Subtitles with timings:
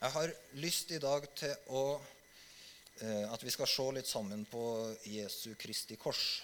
[0.00, 1.80] Jeg har lyst i dag til å,
[3.04, 4.62] eh, at vi skal se litt sammen på
[5.04, 6.40] Jesu Kristi kors.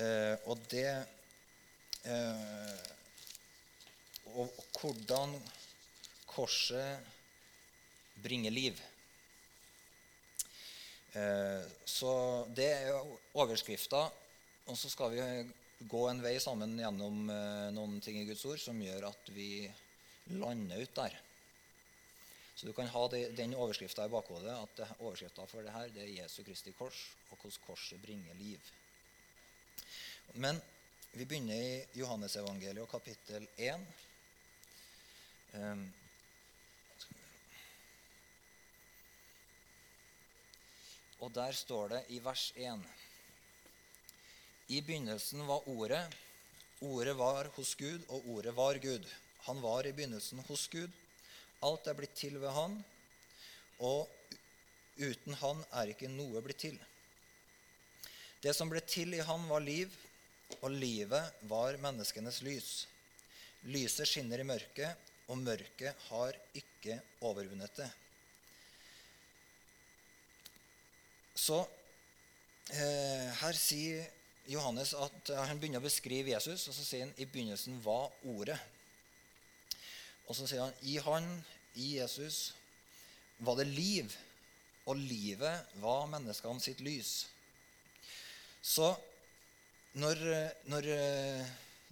[0.00, 0.88] Eh, og det
[2.08, 2.80] eh,
[4.32, 5.36] og, hvordan
[6.32, 7.04] korset
[8.24, 8.80] bringer liv.
[11.12, 12.16] Eh, så
[12.56, 14.06] det er overskrifta.
[14.64, 15.30] Og så skal vi
[15.92, 19.68] gå en vei sammen gjennom eh, noen ting i Guds ord som gjør at vi
[20.40, 21.20] lander ut der.
[22.54, 26.04] Så du kan ha det, den overskrifta i bakhodet at overskrifta for det her det
[26.04, 27.00] er Jesu Kristi kors,
[27.30, 28.60] og hvordan korset bringer liv.
[30.34, 30.60] Men
[31.12, 33.82] vi begynner i Johannesevangeliet kapittel 1.
[35.52, 35.82] Um,
[41.20, 42.86] og der står det i vers 1
[44.68, 46.04] I begynnelsen var Ordet.
[46.80, 49.04] Ordet var hos Gud, og Ordet var Gud.
[49.48, 50.90] Han var i begynnelsen hos Gud.
[51.62, 52.78] Alt er blitt til ved Han,
[53.82, 54.10] og
[54.98, 56.78] uten Han er ikke noe blitt til.
[58.42, 59.90] Det som ble til i Han, var liv,
[60.60, 62.70] og livet var menneskenes lys.
[63.70, 67.88] Lyset skinner i mørket, og mørket har ikke overvunnet det.
[71.38, 71.62] Så
[72.74, 74.10] eh, her sier
[74.50, 78.58] Johannes at han begynner å beskrive Jesus, og så sier han i begynnelsen var Ordet.
[80.28, 81.28] Og så sier han i Han,
[81.74, 82.52] i Jesus,
[83.42, 84.12] var det liv,
[84.86, 87.12] og livet var menneskene sitt lys.
[88.62, 88.92] Så
[89.98, 90.20] når,
[90.70, 91.48] når eh,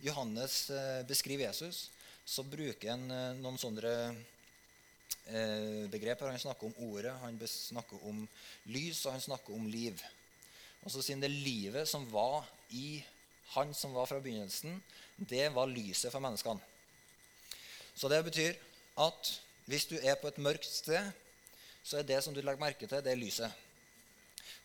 [0.06, 1.89] Johannes eh, beskriver Jesus,
[2.25, 3.95] så bruker han eh, noen sånne
[5.91, 6.31] begreper.
[6.33, 8.25] Han snakker om ordet, han snakker om
[8.73, 10.01] lys, og han snakker om liv.
[10.83, 13.03] Og så sier han det livet som var i
[13.53, 14.81] han som var fra begynnelsen,
[15.19, 16.70] det var lyset for menneskene.
[18.01, 18.55] Så det betyr
[19.05, 19.31] at
[19.69, 21.11] hvis du er på et mørkt sted,
[21.84, 23.53] så er det som du legger merke til, det er lyset.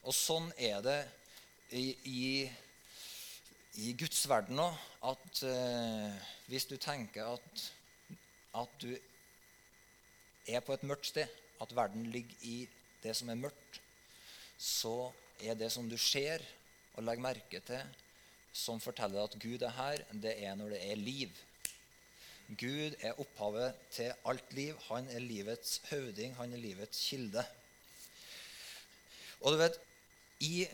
[0.08, 1.00] Og sånn er det
[1.76, 2.28] i, i,
[3.84, 4.78] i Guds verden òg.
[5.12, 7.66] At eh, hvis du tenker at,
[8.62, 8.94] at du
[10.48, 11.28] er på et mørkt sted,
[11.62, 12.62] at verden ligger i
[13.04, 13.82] det som er mørkt,
[14.58, 15.12] så
[15.44, 16.44] er det som du ser
[16.96, 17.84] og legger merke til,
[18.56, 21.44] som forteller at Gud er her, det er når det er liv.
[22.46, 24.78] Gud er opphavet til alt liv.
[24.90, 26.36] Han er livets høvding.
[26.38, 27.46] Han er livets kilde.
[29.42, 29.80] Og du vet,
[30.46, 30.68] i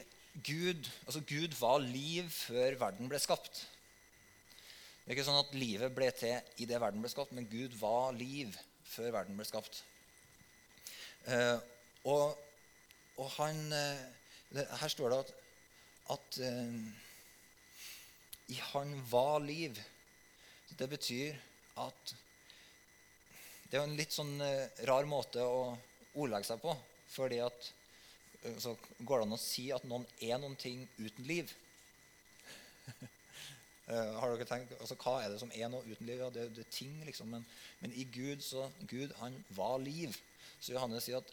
[0.48, 3.68] Gud Altså, Gud var liv før verden ble skapt.
[5.02, 7.74] Det er ikke sånn at livet ble til i det verden ble skapt, men Gud
[7.80, 8.54] var liv
[8.88, 9.82] før verden ble skapt.
[11.28, 11.58] Eh,
[12.08, 12.38] og,
[13.18, 14.04] og, han eh,
[14.56, 15.34] det, Her står det at,
[16.16, 16.78] at eh,
[18.56, 19.80] i han var liv.
[20.80, 21.36] Det betyr
[21.80, 22.16] at
[23.72, 25.72] det er en litt sånn uh, rar måte å
[26.20, 26.76] ordlegge seg på.
[27.14, 27.68] fordi at
[28.44, 31.54] uh, så går det an å si at noen er noen ting uten liv.
[33.88, 36.20] uh, har dere tenkt, altså Hva er det som er noe uten liv?
[36.20, 37.32] Ja, det, det er ting, liksom.
[37.32, 37.46] Men,
[37.80, 40.20] men, i Gud så Gud, han var liv.
[40.60, 41.32] Så Johannes sier at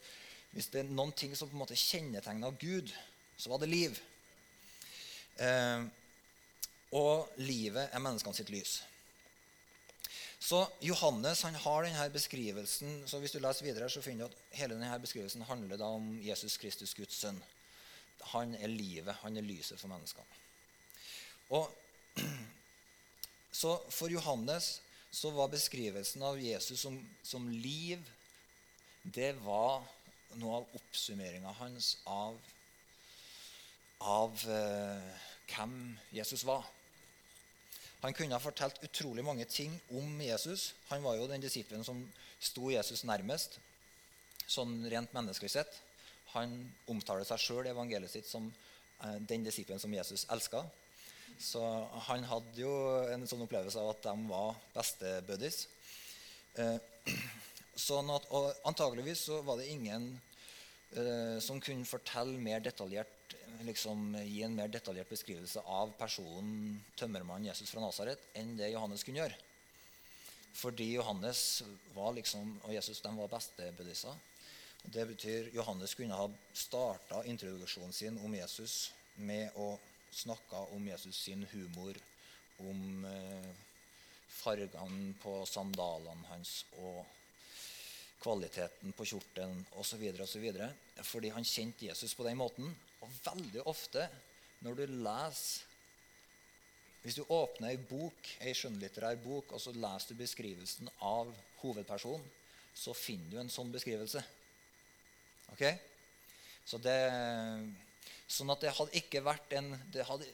[0.54, 2.94] hvis det er noen ting som på en måte kjennetegna Gud,
[3.36, 3.98] så var det liv.
[6.98, 8.78] og livet er menneskene sitt lys.
[10.40, 14.58] Så Johannes han har denne beskrivelsen, så hvis du leser videre, så finner du at
[14.60, 17.40] hele denne beskrivelsen handler da om Jesus Kristus, Guds sønn.
[18.34, 20.38] Han er livet, han er lyset for menneskene.
[21.58, 21.66] Og
[23.58, 28.02] Så for Johannes så var beskrivelsen av Jesus som, som liv
[29.02, 29.82] det var
[30.38, 32.36] noe av oppsummeringa hans av,
[34.04, 35.78] av eh, hvem
[36.14, 36.66] Jesus var.
[38.02, 40.72] Han kunne ha fortalt utrolig mange ting om Jesus.
[40.88, 42.04] Han var jo den disippelen som
[42.38, 43.58] sto Jesus nærmest,
[44.46, 45.80] sånn rent menneskelig sett.
[46.36, 46.54] Han
[46.90, 48.46] omtaler seg sjøl i evangeliet sitt som
[49.02, 50.62] eh, den disippelen som Jesus elska.
[51.42, 51.62] Så
[52.08, 52.70] han hadde jo
[53.10, 55.60] en sånn opplevelse av at de var bestebuddies.
[56.58, 56.78] Eh,
[57.88, 58.30] sånn at,
[58.66, 60.12] antageligvis så var det ingen
[60.94, 63.17] eh, som kunne fortelle mer detaljert
[63.66, 69.04] liksom, gi en mer detaljert beskrivelse av personen tømmermannen Jesus fra Nasaret enn det Johannes
[69.06, 69.38] kunne gjøre.
[70.58, 71.62] Fordi Johannes
[71.94, 74.16] var liksom, og Jesus de var bestebuddiser.
[74.82, 79.72] Det betyr Johannes kunne ha starta introduksjonen sin om Jesus med å
[80.14, 81.98] snakke om Jesus sin humor,
[82.62, 83.50] om eh,
[84.38, 87.04] fargene på sandalene hans og
[88.22, 90.04] kvaliteten på kjortelen osv.
[91.02, 92.72] Fordi han kjente Jesus på den måten.
[93.04, 94.08] Og veldig ofte
[94.64, 95.66] når du leser
[97.04, 101.30] Hvis du åpner ei bok, ei skjønnlitterær bok og så leser du beskrivelsen av
[101.60, 102.24] hovedpersonen,
[102.74, 104.20] så finner du en sånn beskrivelse.
[105.54, 105.62] Ok?
[106.68, 106.98] Så det,
[108.28, 110.26] sånn at det hadde ikke vært, en, det hadde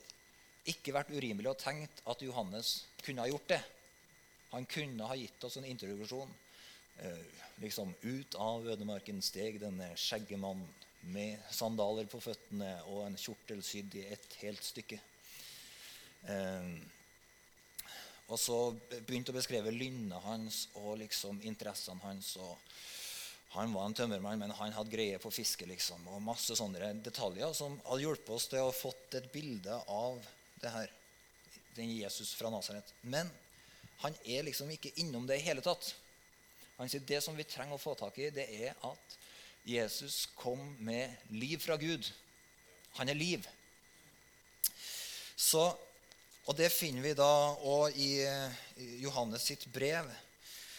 [0.72, 2.72] ikke vært urimelig å tenke at Johannes
[3.04, 3.60] kunne ha gjort det.
[4.54, 6.32] Han kunne ha gitt oss en introduksjon.
[7.04, 7.22] Eh,
[7.62, 10.66] liksom Ut av ødemarken steg denne skjeggemannen
[11.12, 14.98] med sandaler på føttene og en kjortel sydd i et helt stykke.
[16.30, 16.74] Eh,
[18.32, 18.58] og så
[19.04, 22.32] begynte å beskrive lynnet hans og liksom interessene hans.
[23.54, 25.66] Han var en tømmermann, men han hadde greie på fiske.
[25.68, 29.76] liksom, Og masse sånne detaljer som hadde hjulpet oss til å ha fått et bilde
[29.86, 30.24] av
[30.62, 30.90] det her.
[31.76, 32.94] Den Jesus fra Nasaret.
[33.02, 33.30] Men
[34.00, 35.92] han er liksom ikke innom det i hele tatt.
[36.78, 39.18] Han sier det som vi trenger å få tak i, det er at
[39.64, 42.12] Jesus kom med liv fra Gud.
[42.98, 43.46] Han er liv.
[45.36, 45.64] Så,
[46.44, 48.10] og det finner vi da òg i
[49.00, 50.10] Johannes sitt brev.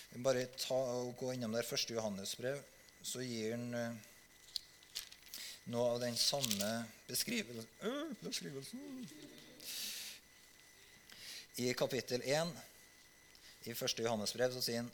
[0.10, 0.78] Vi Bare ta
[1.18, 2.62] gå innom der første Johannes brev,
[3.04, 3.98] så gir han eh,
[5.74, 6.70] noe av den samme
[7.10, 7.68] beskrivelsen.
[7.82, 8.16] Øh.
[11.58, 12.54] I kapittel 1
[13.66, 14.92] i første Johannes brev så sier han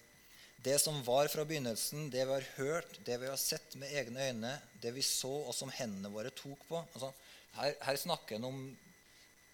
[0.63, 4.27] det som var fra begynnelsen, det vi har hørt, det vi har sett med egne
[4.29, 7.09] øyne, det vi så, og som hendene våre tok på altså,
[7.57, 8.59] her, her, snakker han om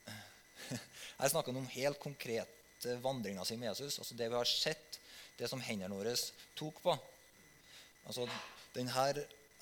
[1.22, 4.00] her snakker han om helt konkrete vandringer sin med Jesus.
[4.00, 5.00] altså Det vi har sett,
[5.38, 6.16] det som hendene våre
[6.60, 6.98] tok på.
[8.06, 8.28] Altså,
[8.76, 9.08] Denne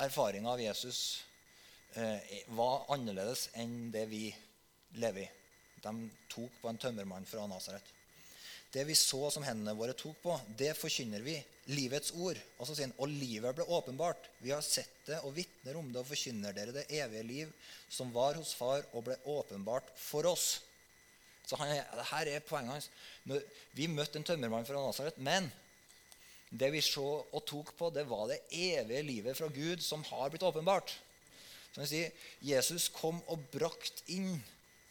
[0.01, 1.23] erfaringa av Jesus
[1.93, 4.27] eh, var annerledes enn det vi
[4.99, 5.29] lever i.
[5.83, 5.93] De
[6.31, 7.93] tok på en tømmermann fra Nasaret.
[8.75, 11.37] Det vi så som hendene våre tok på, det forkynner vi.
[11.71, 12.35] Livets ord.
[12.59, 14.27] Og så sier han, og livet ble åpenbart.
[14.43, 17.53] Vi har sett det og vitner om det og forkynner dere det evige liv
[17.87, 20.57] som var hos far og ble åpenbart for oss.
[21.47, 21.71] Så han,
[22.11, 22.89] her er poenget hans.
[23.77, 25.47] Vi møtte en tømmermann fra Nasaret, men
[26.51, 30.33] det vi så og tok på, det var det evige livet fra Gud som har
[30.33, 30.91] blitt åpenbart.
[31.71, 32.11] Så han sier,
[32.43, 34.35] Jesus kom og brakt inn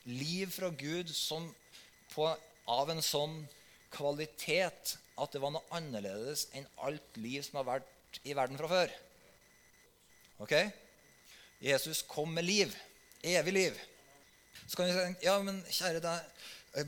[0.08, 1.50] liv fra Gud som
[2.14, 2.30] på,
[2.70, 3.42] av en sånn
[3.94, 8.70] kvalitet at det var noe annerledes enn alt liv som har vært i verden fra
[8.70, 8.94] før.
[10.42, 10.54] Ok?
[11.62, 12.74] Jesus kom med liv.
[13.24, 13.78] Evig liv.
[14.66, 16.44] Så kan vi si ja, men kjære deg,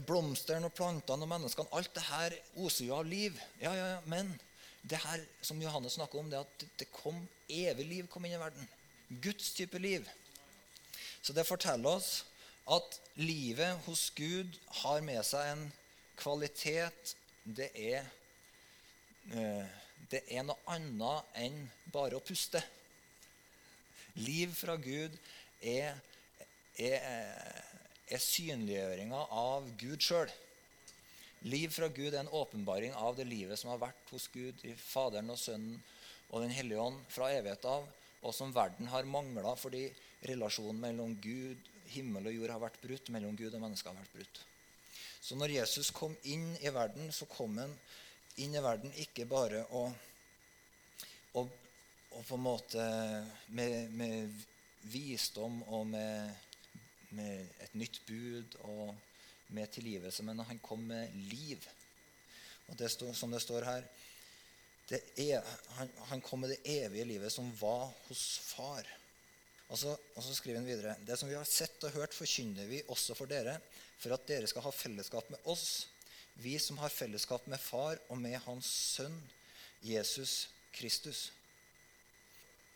[0.08, 3.38] blomstene og plantene og menneskene Alt det her oser jo av liv.
[3.62, 4.34] Ja, ja, ja, Men
[4.82, 7.18] det her som Johannes snakker om, det at det kom
[7.48, 8.68] evig liv kom inn i verden.
[9.22, 10.06] Guds type liv.
[11.22, 12.24] Så det forteller oss
[12.70, 15.66] at livet hos Gud har med seg en
[16.18, 17.14] kvalitet,
[17.44, 18.06] det er,
[19.32, 19.76] eh,
[20.10, 21.60] det er noe annet enn
[21.92, 22.62] bare å puste.
[24.16, 25.12] Liv fra Gud
[25.60, 25.98] er,
[26.80, 27.04] er,
[28.08, 30.32] er synliggjøringa av Gud sjøl.
[31.46, 34.72] Liv fra Gud er en åpenbaring av det livet som har vært hos Gud i
[34.80, 35.76] Faderen og Sønnen
[36.32, 37.84] og Den hellige ånd fra evighet av,
[38.26, 39.84] og som verden har mangla fordi
[40.26, 41.60] relasjonen mellom Gud,
[41.92, 44.40] himmel og jord har vært brutt, mellom Gud og mennesker har vært brutt.
[45.26, 47.72] Så når Jesus kom inn i verden, så kom han
[48.38, 49.80] inn i verden ikke bare å,
[51.34, 52.84] å, å på en måte
[53.58, 54.36] med, med
[54.92, 56.30] visdom og med,
[57.18, 58.92] med, et nytt bud og
[59.56, 61.66] med tilgivelse, men han kom med liv.
[62.70, 63.88] Og det stod, som det står her
[64.86, 65.42] det er,
[65.80, 68.22] han, han, kom med det evige livet som var hos
[68.52, 68.86] far.
[69.66, 72.70] Og så, og så skriver han videre.: Det som vi har sett og hørt, forkynner
[72.70, 73.56] vi også for dere,
[73.98, 75.86] for at dere skal ha fellesskap med oss,
[76.42, 79.16] vi som har fellesskap med Far og med Hans Sønn,
[79.84, 81.30] Jesus Kristus.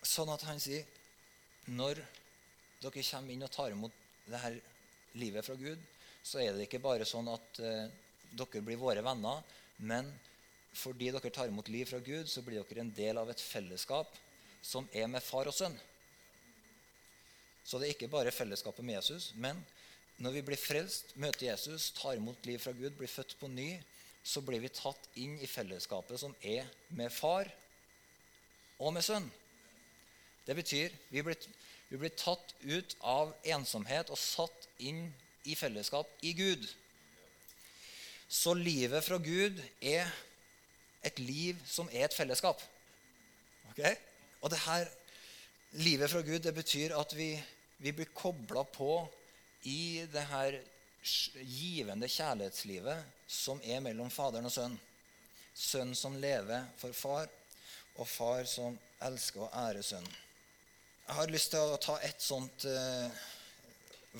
[0.00, 0.86] Sånn at han sier
[1.68, 2.00] når
[2.80, 3.96] dere kommer inn og tar imot
[4.30, 4.56] det her
[5.20, 5.80] livet fra Gud,
[6.22, 7.92] så er det ikke bare sånn at eh,
[8.32, 9.42] dere blir våre venner,
[9.84, 10.08] men
[10.72, 14.16] fordi dere tar imot liv fra Gud, så blir dere en del av et fellesskap
[14.62, 15.76] som er med far og sønn.
[17.64, 19.60] Så det er ikke bare fellesskapet med Jesus, men
[20.20, 23.72] når vi blir frelst, møter Jesus, tar imot liv fra Gud, blir født på ny,
[24.22, 27.48] så blir vi tatt inn i fellesskapet som er med far
[28.80, 29.30] og med sønn.
[30.44, 31.38] Det betyr vi blir,
[31.88, 35.06] vi blir tatt ut av ensomhet og satt inn
[35.48, 36.66] i fellesskap i Gud.
[38.28, 40.10] Så livet fra Gud er
[41.02, 42.60] et liv som er et fellesskap.
[43.72, 43.94] Okay?
[44.44, 44.84] Og det her
[45.80, 47.32] livet fra Gud det betyr at vi,
[47.80, 49.00] vi blir kobla på
[49.68, 50.60] i det her
[51.44, 54.80] givende kjærlighetslivet som er mellom Faderen og Sønnen.
[55.60, 57.26] Sønn som lever for far,
[58.00, 60.14] og far som elsker og ærer sønnen.
[61.06, 63.10] Jeg har lyst til å ta et sånt eh,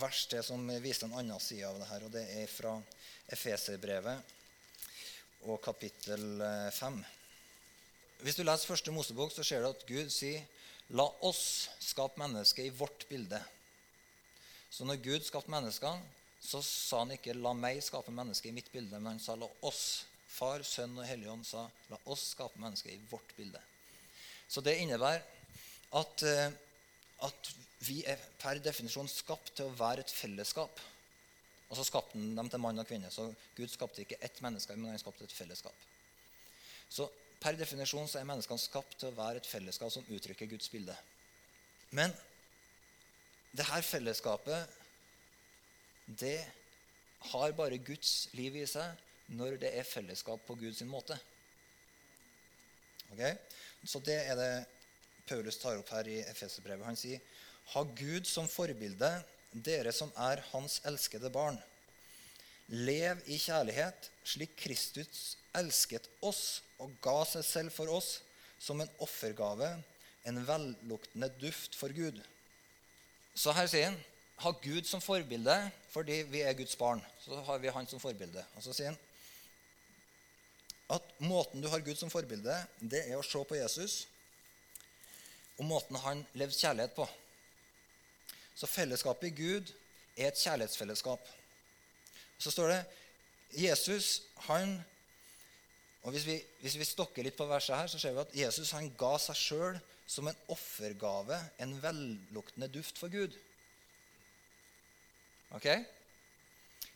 [0.03, 2.05] vers til som viser en annen side av det her.
[2.05, 2.75] og Det er fra
[3.31, 4.19] Efeserbrevet
[5.49, 6.43] og kapittel
[6.77, 6.99] 5.
[8.21, 10.43] Hvis du leser første Mosebok, så ser du at Gud sier
[10.99, 13.39] La oss skape mennesket i vårt bilde.
[14.71, 16.03] Så når Gud skapte menneskene,
[16.41, 19.49] så sa han ikke 'la meg skape mennesket i mitt bilde', men han sa 'la
[19.63, 20.05] oss'.
[20.29, 23.61] Far, Sønn og Helligånd sa 'la oss skape mennesket i vårt bilde'.
[24.49, 25.23] Så det innebærer
[25.93, 26.53] at, eh,
[27.23, 30.81] at vi er per definisjon skapt til å være et fellesskap.
[31.71, 33.11] Og så skapte han dem til mann og kvinne.
[33.11, 35.75] Så Gud skapte ikke ett menneske, men han skapte et fellesskap.
[36.91, 37.11] Så
[37.41, 40.93] Per definisjon så er menneskene skapt til å være et fellesskap som uttrykker Guds bilde.
[41.97, 42.13] Men
[43.57, 44.79] det her fellesskapet,
[46.07, 46.39] det
[47.31, 51.17] har bare Guds liv i seg når det er fellesskap på Guds måte.
[53.15, 53.35] Okay?
[53.85, 54.53] Så det er det
[55.29, 56.87] Paulus tar opp her i Efeserbrevet.
[56.87, 57.21] Han sier,
[57.75, 59.11] ha Gud som forbilde,
[59.53, 61.59] dere som er hans elskede barn.
[62.71, 68.21] Lev i kjærlighet, slik Kristus elsket oss og ga seg selv for oss
[68.63, 69.73] som en offergave,
[70.29, 72.19] en velluktende duft for Gud.
[73.35, 73.99] Så her sier han
[74.41, 75.57] ha Gud som forbilde
[75.91, 77.03] fordi vi er Guds barn.
[77.25, 78.45] Så har vi han som forbilde.
[78.57, 79.01] Og så sier han
[80.91, 84.01] at måten du har Gud som forbilde, det er å se på Jesus
[85.61, 87.05] og måten han levde kjærlighet på.
[88.57, 89.73] Så fellesskapet i Gud
[90.17, 91.27] er et kjærlighetsfellesskap.
[92.41, 92.81] Så står det
[93.61, 94.79] Jesus han
[96.01, 98.71] og hvis vi, hvis vi, stokker litt på verset her, så ser vi at Jesus
[98.73, 103.37] han ga seg sjøl som en offergave, en velluktende duft for Gud.
[105.55, 105.69] Ok?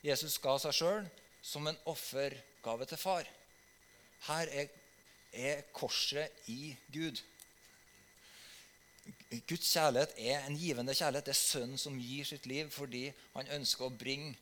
[0.02, 1.06] Jesus ga seg sjøl
[1.44, 3.28] som en offergave til far.
[4.26, 4.72] Her er,
[5.32, 7.20] er korset i Gud.
[9.46, 11.28] Guds kjærlighet er en givende kjærlighet.
[11.28, 14.32] Det er Sønnen som gir sitt liv fordi han ønsker å bringe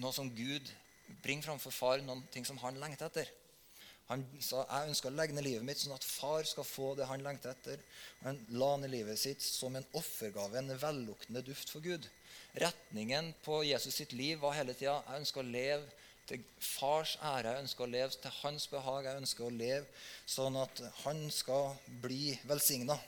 [0.00, 0.70] noe som Gud
[1.20, 3.30] bringer framfor far, noen ting som han lengter etter.
[4.10, 7.06] Han sa jeg ønsker å legge ned livet mitt sånn at far skal få det
[7.06, 7.82] han lengter etter.
[8.24, 12.08] Han la ned livet sitt som en offergave, en velluktende duft for Gud.
[12.58, 15.86] Retningen på Jesus sitt liv var hele tida jeg ønsker å leve
[16.26, 17.54] til fars ære.
[17.54, 19.06] Jeg ønsker å leve til hans behag.
[19.06, 19.86] Jeg ønsker å leve
[20.26, 22.98] sånn at han skal bli velsigna.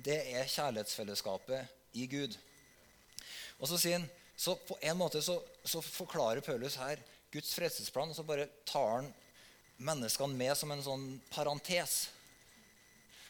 [0.00, 2.36] Det er kjærlighetsfellesskapet i Gud.
[3.60, 4.08] Og så sier han,
[4.40, 5.34] så På en måte så,
[5.68, 6.96] så forklarer Paulus her
[7.30, 9.10] Guds fredsplan, og så bare tar han
[9.80, 12.04] menneskene med som en sånn parentes.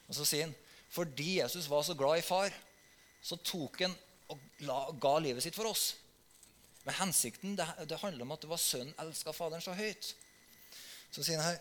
[0.09, 0.57] Og så sier han
[0.90, 2.50] fordi Jesus var så glad i far,
[3.23, 3.92] så tok han
[4.35, 5.92] og ga livet sitt for oss.
[6.83, 10.09] Men hensikten det, det handler om at det var sønnen elska Faderen så høyt.
[11.14, 11.61] Så sier han her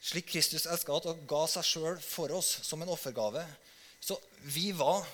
[0.00, 3.44] slik Kristus elska at og ga seg sjøl for oss som en offergave.
[4.00, 4.16] Så
[4.48, 5.04] vi var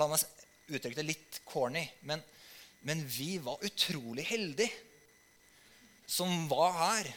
[0.00, 0.22] La meg
[0.72, 2.22] uttrykke det litt corny, men,
[2.88, 4.72] men vi var utrolig heldige
[6.06, 7.12] som var her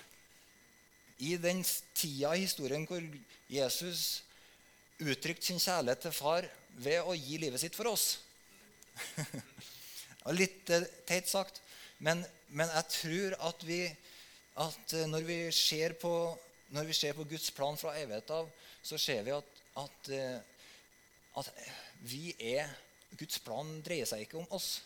[1.18, 1.64] i den
[1.96, 3.04] tida i historien hvor
[3.52, 4.24] Jesus
[5.00, 6.48] uttrykte sin kjærlighet til far
[6.84, 8.18] ved å gi livet sitt for oss.
[10.40, 11.62] Litt eh, teit sagt,
[12.04, 13.84] men, men, jeg tror at, vi,
[14.60, 16.14] at eh, når, vi ser på,
[16.76, 18.50] når vi ser på Guds plan fra evighet av,
[18.86, 20.40] så ser vi at, at, eh,
[21.40, 21.52] at
[22.06, 22.72] vi er
[23.16, 24.80] Guds plan dreier seg ikke om oss.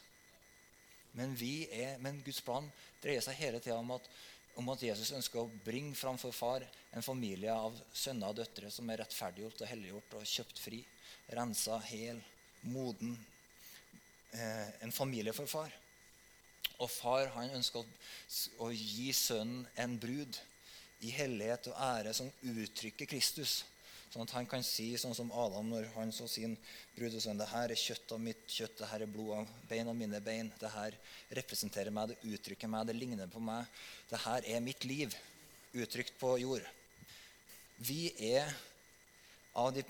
[1.19, 1.35] Men,
[1.75, 2.67] er, men Guds plan
[3.03, 6.63] dreier seg hele tida om, om, at Jesus ønsker å bringe fram for far
[6.95, 10.79] en familie av sønner og døtre som er rettferdiggjort og helliggjort og kjøpt fri.
[11.35, 12.21] Rensa, hel,
[12.71, 13.17] moden.
[14.31, 15.73] Eh, en familie for far.
[16.79, 17.87] Og far han ønsker å,
[18.65, 20.39] å gi sønnen en brud
[21.03, 23.63] i hellighet og ære som uttrykker Kristus.
[24.09, 27.37] Sånn at han kan si, sånn som Adam når han så sin brud og brudesønn
[27.37, 30.19] Det her er kjøtt av mitt kjøtt, det her er blod av bein av mine
[30.25, 30.49] bein.
[30.59, 30.97] Det her
[31.37, 33.69] representerer meg, det uttrykker meg, det ligner på meg.
[34.09, 35.13] Det her er mitt liv,
[35.77, 36.65] uttrykt på jord.
[37.77, 38.49] Vi er
[39.55, 39.85] av de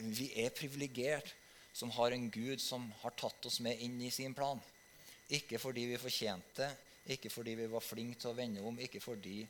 [0.00, 1.34] Vi er privilegert
[1.76, 4.60] som har en Gud som har tatt oss med inn i sin plan.
[5.28, 6.70] Ikke fordi vi fortjente
[7.10, 9.42] ikke fordi vi var flinke til å vende om, ikke fordi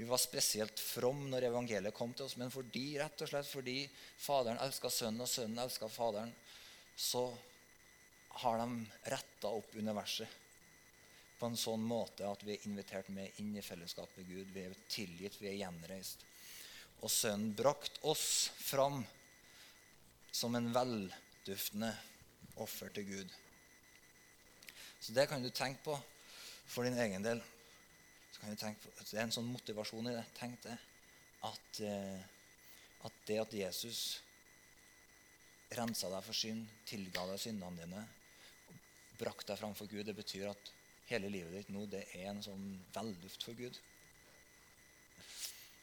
[0.00, 3.82] vi var spesielt from når evangeliet kom til oss, men fordi, rett og slett fordi
[4.16, 6.32] Faderen elska Sønnen, og Sønnen elska Faderen,
[6.96, 7.26] så
[8.40, 10.38] har de retta opp universet
[11.36, 14.48] på en sånn måte at vi er invitert med inn i fellesskapet med Gud.
[14.56, 16.24] Vi er tilgitt, vi er gjenreist.
[17.04, 19.02] Og Sønnen brakt oss fram
[20.32, 21.92] som en velduftende
[22.56, 23.38] offer til Gud.
[24.96, 26.00] Så det kan du tenke på
[26.72, 27.44] for din egen del
[28.40, 30.24] kan vi tenke på, Det er en sånn motivasjon i det.
[30.38, 30.76] Tenk det.
[31.46, 32.20] At, eh,
[33.06, 34.20] at det at Jesus
[35.76, 38.02] rensa deg for synd, tilga deg syndene dine,
[39.20, 40.72] brakte deg framfor Gud, det betyr at
[41.10, 43.76] hele livet ditt nå, det er en sånn velluft for Gud.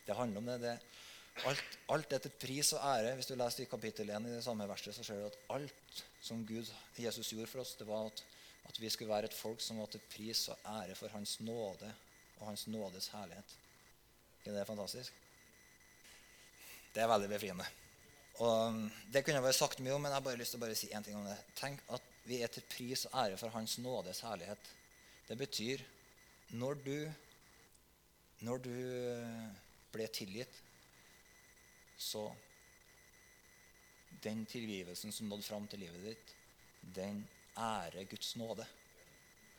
[0.08, 0.58] Det handler om det.
[0.64, 3.14] det alt, alt er til pris og ære.
[3.20, 6.04] Hvis du leser i kapittel 1 i det samme verset, så ser du at alt
[6.24, 8.24] som Gud, Jesus gjorde for oss, det var at,
[8.68, 11.92] at vi skulle være et folk som var til pris og ære for Hans nåde
[12.39, 13.58] og Hans nådes herlighet.
[14.46, 15.13] Er det fantastisk?
[16.94, 17.65] Det er veldig befriende.
[18.39, 20.62] Og um, Det kunne jeg bare sagt mye om, men jeg har bare lyst til
[20.62, 21.38] å bare si én ting om det.
[21.58, 24.74] Tenk at vi er til pris og ære for Hans nådes herlighet.
[25.27, 25.84] Det betyr
[26.50, 26.98] når du,
[28.48, 29.48] når du uh,
[29.94, 30.63] ble tilgitt,
[31.98, 32.29] så
[34.24, 36.32] Den tilgivelsen som nådde fram til livet ditt,
[36.96, 37.20] den
[37.58, 38.65] ærer Guds nåde.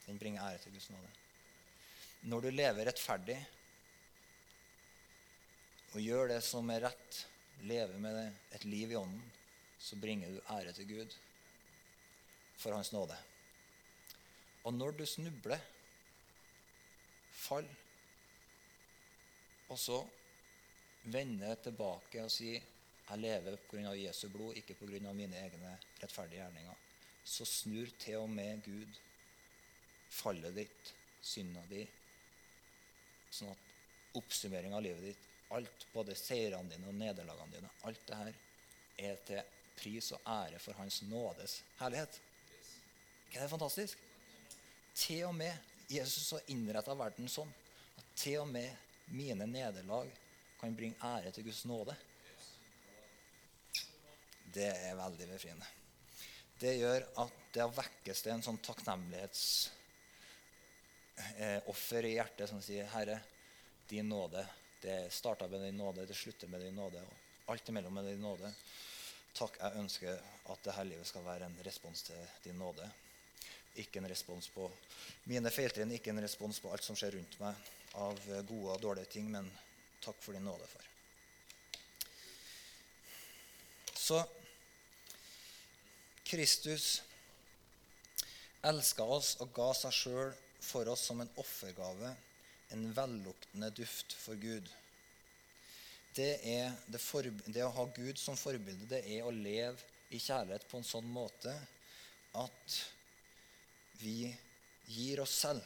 [0.06, 1.10] Den bringer ære til Guds nåde.
[2.26, 3.38] Når du lever rettferdig,
[5.94, 7.20] og gjør det som er rett,
[7.66, 8.18] lever med
[8.54, 9.22] et liv i ånden,
[9.78, 11.14] så bringer du ære til Gud
[12.58, 13.16] for Hans nåde.
[14.66, 15.60] Og når du snubler,
[17.32, 17.68] fall,
[19.68, 20.02] og så
[21.04, 22.60] vender tilbake og sier
[23.08, 23.92] 'Jeg lever pga.
[23.96, 25.12] Jesu blod, ikke pga.
[25.12, 26.76] mine egne rettferdige gjerninger',
[27.24, 29.00] så snur til og med Gud
[30.10, 31.86] fallet ditt, synda di,
[33.30, 38.18] sånn at oppsummering av livet ditt alt, både seirene dine og nederlagene dine, alt det
[38.18, 38.34] her
[39.08, 42.20] er til pris og ære for Hans nådes herlighet.
[43.28, 43.98] ikke det fantastisk?
[44.94, 45.54] Til og med
[45.88, 47.50] Jesus har innretta verden sånn
[47.96, 48.68] at til og med
[49.14, 50.10] mine nederlag
[50.60, 51.94] kan bringe ære til Guds nåde.
[54.52, 55.66] Det er veldig befriende.
[56.58, 59.77] Det gjør at det vekkes det en sånn takknemlighetsoffer
[61.36, 63.20] eh, i hjertet som sier, 'Herre,
[63.88, 64.46] din nåde
[64.80, 67.02] det starta med din nåde, det slutter med din nåde,
[67.46, 68.52] og alt imellom med din nåde.
[69.34, 70.20] Takk, jeg ønsker
[70.52, 72.90] at dette livet skal være en respons til din nåde.
[73.74, 74.70] Ikke en respons på
[75.24, 79.12] mine feiltrinn, ikke en respons på alt som skjer rundt meg av gode og dårlige
[79.16, 79.50] ting, men
[80.02, 80.86] takk for din nåde, far.
[83.98, 84.22] Så
[86.24, 87.02] Kristus
[88.62, 92.14] elska oss og ga seg sjøl for oss som en offergave
[92.68, 94.68] en velluktende duft for Gud.
[96.14, 96.40] Det,
[96.86, 99.78] det, for, det, å ha Gud som forbilde, det er å leve
[100.10, 101.52] i kjærlighet på en sånn måte
[102.38, 102.78] at
[104.00, 104.32] vi
[104.88, 105.64] gir oss selv.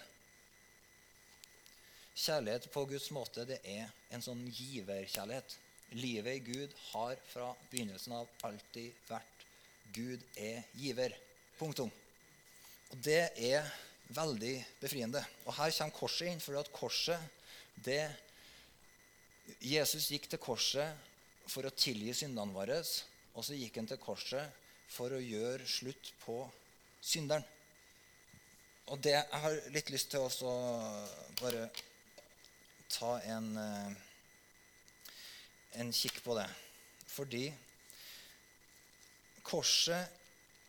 [2.12, 5.56] Kjærlighet på Guds måte, det er en sånn giverkjærlighet.
[5.96, 9.46] Livet i Gud har fra begynnelsen av alltid vært
[9.92, 11.16] Gud er giver.
[11.58, 11.90] Punktum.
[12.92, 13.66] Og det er
[14.14, 15.22] veldig befriende.
[15.46, 17.20] Og her kommer korset inn, for at korset
[17.84, 18.04] det
[19.62, 21.08] Jesus gikk til korset
[21.50, 22.78] for å tilgi syndene våre,
[23.34, 24.60] og så gikk han til korset
[24.92, 26.38] for å gjøre slutt på
[27.02, 27.44] synderen.
[28.92, 30.54] Og det jeg har litt lyst til å
[31.40, 31.68] bare
[32.92, 33.92] ta en, eh,
[35.80, 36.48] en kikk på det.
[37.08, 37.46] Fordi
[39.42, 40.08] korset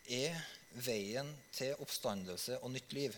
[0.08, 0.40] er
[0.74, 3.16] veien til oppstandelse og nytt liv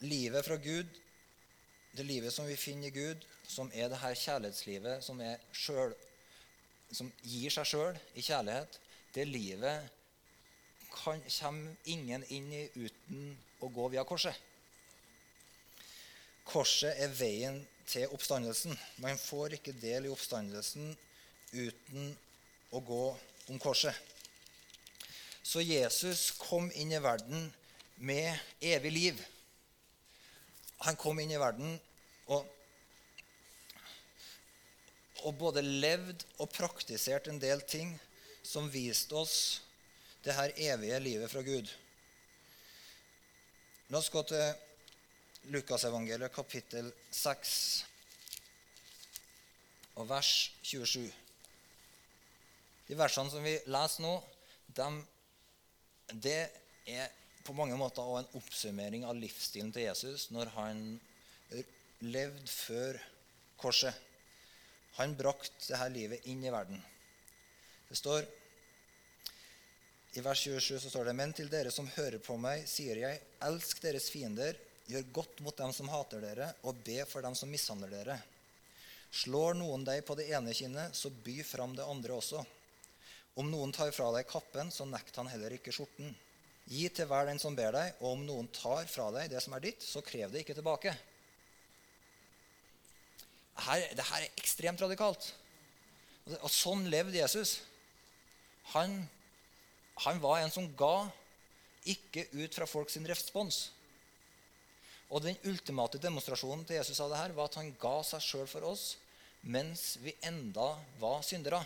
[0.00, 0.88] livet fra Gud,
[1.96, 5.94] det livet som vi finner i Gud, som er det her kjærlighetslivet som, selv,
[6.92, 8.78] som gir seg sjøl i kjærlighet,
[9.14, 9.88] det livet
[10.92, 13.32] kan, kommer ingen inn i uten
[13.64, 14.36] å gå via korset.
[16.48, 17.58] Korset er veien
[17.88, 18.76] til oppstandelsen.
[19.02, 20.94] Man får ikke del i oppstandelsen
[21.52, 22.12] uten
[22.72, 23.04] å gå
[23.48, 23.96] om korset.
[25.42, 27.48] Så Jesus kom inn i verden
[28.04, 29.20] med evig liv.
[30.86, 31.74] Han kom inn i verden
[32.30, 32.46] og,
[35.26, 37.96] og både levd og praktisert en del ting
[38.46, 39.38] som viste oss
[40.24, 41.68] det her evige livet fra Gud.
[43.88, 47.52] La oss gå til Lukasevangeliet, kapittel 6,
[49.96, 51.06] og vers 27.
[52.88, 54.12] De versene som vi leser nå,
[54.76, 54.88] de,
[56.12, 56.40] det
[56.88, 57.17] er
[57.48, 60.82] på mange måter også en oppsummering av livsstilen til Jesus når han
[62.04, 62.98] levde før
[63.58, 63.94] korset.
[64.98, 66.80] Han brakte dette livet inn i verden.
[67.88, 68.26] Det står
[70.18, 73.20] I vers 27 så står det.: Men til dere som hører på meg, sier jeg,
[73.44, 74.56] elsk deres fiender,
[74.88, 78.16] gjør godt mot dem som hater dere, og be for dem som mishandler dere.
[79.22, 82.44] Slår noen deg på det ene kinnet, så by fram det andre også.
[83.38, 86.16] Om noen tar fra deg kappen, så nekt han heller ikke skjorten.
[86.68, 89.54] Gi til hver den som ber deg, og om noen tar fra deg det som
[89.56, 90.92] er ditt, så krev det ikke tilbake.
[93.58, 95.30] Her, det her er ekstremt radikalt.
[96.36, 97.58] Og, sånn levde Jesus.
[98.74, 99.00] Han,
[100.04, 101.08] han, var en som ga
[101.88, 103.70] ikke ut fra folk sin respons.
[105.08, 108.48] Og den ultimate demonstrasjonen til Jesus av det her var at han ga seg sjøl
[108.50, 108.90] for oss
[109.48, 111.62] mens vi enda var syndere.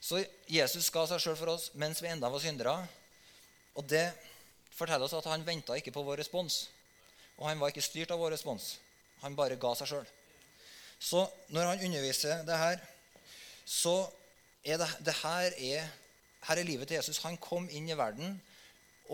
[0.00, 2.78] Så Jesus ga seg sjøl for oss mens vi enda var syndere.
[3.76, 4.06] Og det
[4.74, 6.68] forteller oss at han venta ikke på vår respons.
[7.38, 8.76] Og han var ikke styrt av vår respons.
[9.22, 10.06] Han bare ga seg sjøl.
[10.98, 11.22] Så
[11.54, 12.80] når han underviser det her,
[13.64, 13.96] så
[14.64, 15.90] er det, det her, er,
[16.48, 17.22] her er livet til Jesus.
[17.22, 18.38] Han kom inn i verden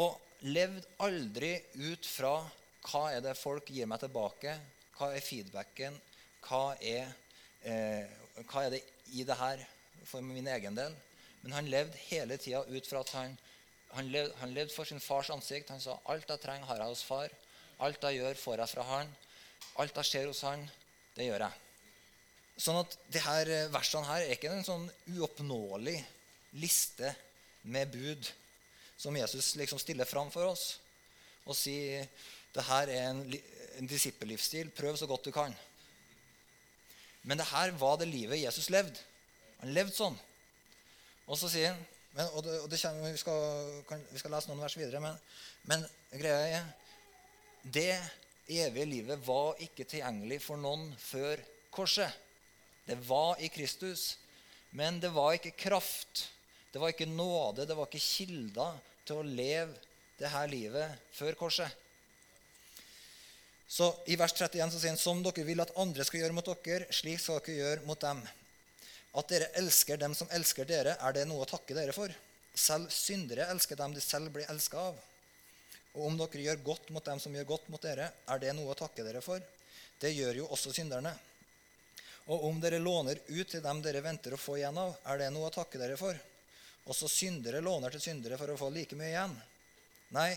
[0.00, 2.36] og levde aldri ut fra
[2.84, 4.56] hva er det folk gir meg tilbake?
[4.98, 5.96] Hva er feedbacken?
[6.44, 7.08] Hva er,
[7.64, 8.10] eh,
[8.44, 8.82] hva er det
[9.16, 9.62] i det her
[10.04, 10.92] for min egen del?
[11.42, 13.38] Men han levde hele tida ut fra at han,
[13.94, 15.70] han, levde, han, levde, for sin fars ansikt.
[15.70, 17.34] Han sa alt jeg trenger, har jeg hos far.
[17.84, 19.12] Alt jeg gjør, får jeg fra han.
[19.82, 20.64] Alt jeg ser hos han,
[21.16, 21.60] det gjør jeg.
[22.64, 24.84] Sånn at de her eh, versene her er ikke en sånn
[25.16, 25.96] uoppnåelig
[26.62, 27.10] liste
[27.66, 28.28] med bud
[29.00, 30.76] som Jesus liksom stiller fram for oss
[31.44, 32.06] og sier
[32.54, 33.24] det her er en,
[33.80, 34.70] en disippellivsstil.
[34.74, 35.54] Prøv så godt du kan.
[37.26, 39.02] Men det her var det livet Jesus levde.
[39.62, 40.16] Han levde sånn.
[41.26, 41.82] Og så sier han
[42.14, 45.00] men, og, det, og det kommer, vi, skal, kan, vi, skal, lese noen vers videre,
[45.02, 45.16] men,
[45.70, 46.68] men greia er
[47.64, 47.96] Det
[48.46, 51.40] evige livet var ikke tilgjengelig for noen før
[51.74, 52.12] korset.
[52.84, 54.18] Det var i Kristus,
[54.76, 56.26] men det var ikke kraft.
[56.70, 59.72] Det var ikke nåde, det var ikke kilder til å leve
[60.20, 61.80] det her livet før korset.
[63.66, 66.46] Så I vers 31 så sier han som dere vil at andre skal gjøre mot
[66.46, 68.20] dere, slik skal dere gjøre mot dem.
[69.14, 72.10] At dere elsker dem som elsker dere, er det noe å takke dere for.
[72.54, 74.98] Selv syndere elsker dem de selv blir elska av.
[75.94, 78.74] Og om dere gjør godt mot dem som gjør godt mot dere, er det noe
[78.74, 79.42] å takke dere for.
[80.02, 81.14] Det gjør jo også synderne.
[82.32, 85.30] Og om dere låner ut til dem dere venter å få igjen av, er det
[85.34, 86.18] noe å takke dere for.
[86.90, 89.34] Også syndere låner til syndere for å få like mye igjen.
[90.16, 90.30] Nei,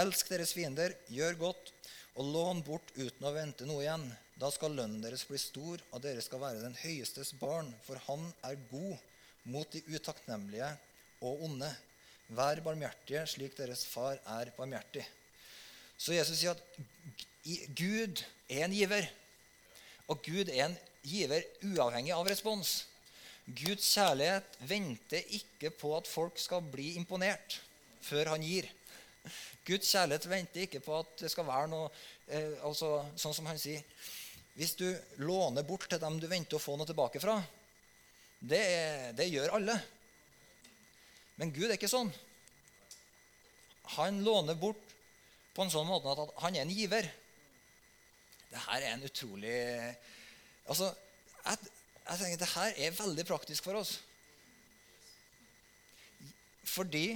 [0.00, 1.72] elsk deres fiender, gjør godt,
[2.14, 4.06] og lån bort uten å vente noe igjen.
[4.40, 8.24] Da skal lønnen deres bli stor, og dere skal være den høyestes barn, for han
[8.46, 8.96] er god
[9.50, 10.70] mot de utakknemlige
[11.22, 11.70] og onde.
[12.34, 15.04] Vær barmhjertige slik deres far er barmhjertig.
[15.98, 16.62] Så Jesus sier at
[17.76, 19.06] Gud er en giver.
[20.08, 22.80] Og Gud er en giver uavhengig av respons.
[23.44, 27.60] Guds kjærlighet venter ikke på at folk skal bli imponert
[28.04, 28.66] før han gir.
[29.68, 31.88] Guds kjærlighet venter ikke på at det skal være noe
[32.28, 33.84] eh, altså, Sånn som han sier
[34.54, 34.86] Hvis du
[35.22, 37.40] låner bort til dem du venter å få noe tilbake fra,
[38.38, 38.62] det,
[39.18, 39.74] det gjør alle.
[41.40, 42.12] Men Gud er ikke sånn.
[43.98, 44.94] Han låner bort
[45.54, 47.08] på en sånn måte at han er en giver.
[48.50, 49.56] Dette er en utrolig
[50.64, 50.86] Altså,
[51.44, 51.70] jeg,
[52.06, 53.96] jeg tenker Dette er veldig praktisk for oss.
[56.64, 57.08] Fordi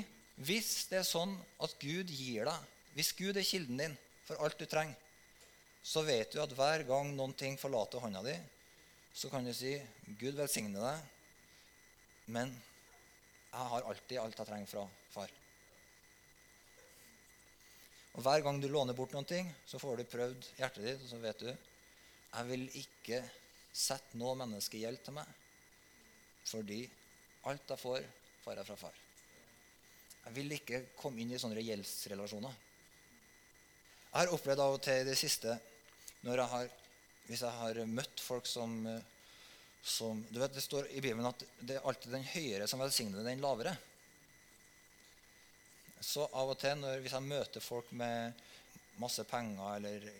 [0.45, 1.33] hvis det er sånn
[1.65, 3.97] at Gud gir deg Hvis Gud er kilden din
[4.29, 4.99] for alt du trenger,
[5.89, 8.35] så vet du at hver gang noen ting forlater hånda di,
[9.17, 9.73] så kan du si
[10.21, 11.07] 'Gud velsigne deg',
[12.37, 15.33] men jeg har alltid alt jeg trenger fra far.
[18.19, 21.09] Og Hver gang du låner bort noen ting, så får du prøvd hjertet ditt, og
[21.09, 23.23] så vet du jeg vil ikke
[23.73, 25.29] sette noe menneske i gjeld til meg,
[26.45, 26.83] fordi
[27.49, 28.05] alt jeg får,
[28.45, 29.01] får jeg fra far.
[30.27, 32.53] Jeg vil ikke komme inn i sånne gjeldsrelasjoner.
[34.09, 35.57] Jeg har opplevd av og til i det siste
[36.23, 36.71] jeg har,
[37.29, 38.75] hvis jeg har møtt folk som,
[39.83, 43.25] som du vet, Det står i Bibelen at det er alltid den høyere som velsigner
[43.25, 43.77] den lavere.
[46.01, 48.35] Så av og til når, hvis jeg møter folk med
[48.99, 50.11] masse penger eller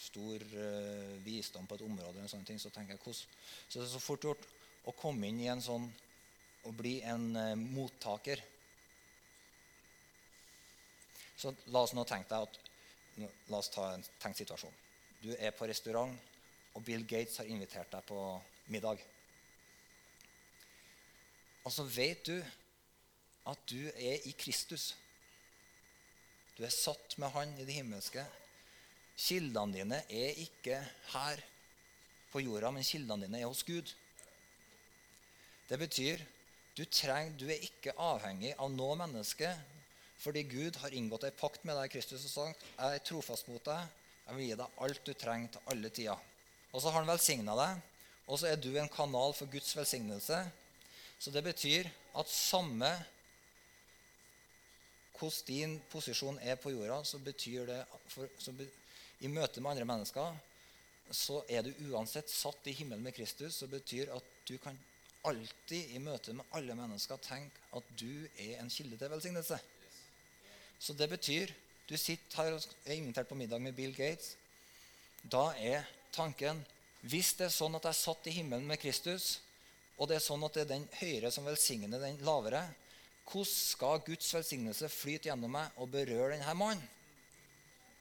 [0.00, 3.34] stor uh, visdom på et område, eller sånne ting, så tenker jeg hvordan,
[3.68, 4.46] så det er så fort gjort
[4.88, 5.84] å komme inn i en sånn
[6.64, 8.40] å bli en uh, mottaker
[11.40, 12.66] så la oss nå tenke deg at
[13.50, 14.72] La oss ta en tenkt situasjon.
[15.20, 16.14] Du er på restaurant,
[16.74, 18.20] og Bill Gates har invitert deg på
[18.72, 19.02] middag.
[21.64, 22.38] Og så vet du
[23.50, 24.94] at du er i Kristus.
[26.56, 28.24] Du er satt med Han i det himmelske.
[29.20, 30.78] Kildene dine er ikke
[31.12, 31.42] her
[32.32, 33.92] på jorda, men kildene dine er hos Gud.
[35.68, 36.22] Det betyr
[36.76, 39.50] du, trenger, du er ikke avhengig av noe menneske
[40.20, 43.62] fordi Gud har inngått en pakt med deg Kristus og sagt jeg er trofast mot
[43.64, 43.99] deg.
[44.30, 46.26] Jeg vil gi deg alt du trenger til alle tider.
[46.70, 47.80] Og så har han velsigna deg,
[48.30, 50.36] og så er du en kanal for Guds velsignelse.
[51.18, 52.90] Så det betyr at samme
[55.18, 58.64] hvordan din posisjon er på jorda, så betyr det for, så be,
[59.20, 60.38] I møte med andre mennesker
[61.10, 63.58] så er du uansett satt i himmelen med Kristus.
[63.58, 64.78] Så betyr at du kan
[65.26, 69.58] alltid i møte med alle mennesker tenke at du er en kilde til velsignelse.
[70.80, 71.52] Så det betyr
[71.90, 74.36] Du sitter her og er invitert på middag med Bill Gates.
[75.26, 76.62] Da er tanken
[77.00, 79.38] Hvis det er sånn at jeg satt i himmelen med Kristus,
[79.96, 82.60] og det er sånn at det er den høyere som velsigner den lavere,
[83.24, 86.82] hvordan skal Guds velsignelse flyte gjennom meg og berøre denne mannen?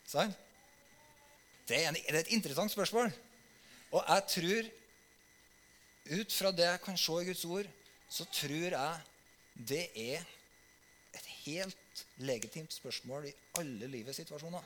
[0.04, 0.34] Sånn?
[1.70, 3.08] Det er, et interessant spørsmål.
[3.94, 4.70] Og jeg tror,
[6.20, 7.72] ut fra det jeg kan se i Guds ord,
[8.10, 10.28] så tror jeg det er
[11.16, 11.89] et helt
[12.24, 14.64] legitimt spørsmål i alle livets situasjoner.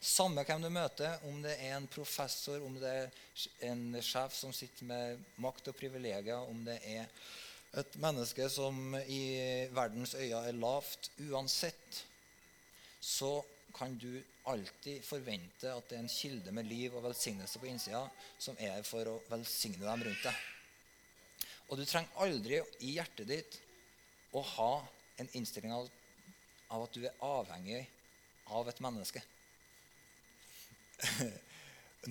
[0.00, 4.52] Samme hvem du møter, om det er en professor, om det er en sjef som
[4.56, 7.08] sitter med makt og privilegier, om det er
[7.80, 9.22] et menneske som i
[9.70, 12.00] verdens øyne er lavt Uansett
[13.00, 13.44] så
[13.76, 18.02] kan du alltid forvente at det er en kilde med liv og velsignelse på innsida
[18.38, 20.40] som er for å velsigne dem rundt deg.
[21.70, 23.60] Og du trenger aldri i hjertet ditt
[24.34, 24.72] å ha
[25.22, 25.86] en innstilling av,
[26.70, 27.82] av at du er avhengig
[28.56, 29.22] av et menneske.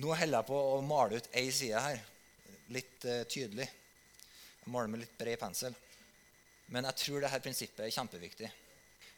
[0.00, 2.00] Nå holder jeg på å male ut ei side her,
[2.74, 3.66] litt uh, tydelig.
[4.60, 5.76] Jeg maler med litt bred pensel.
[6.70, 8.50] Men jeg tror dette prinsippet er kjempeviktig.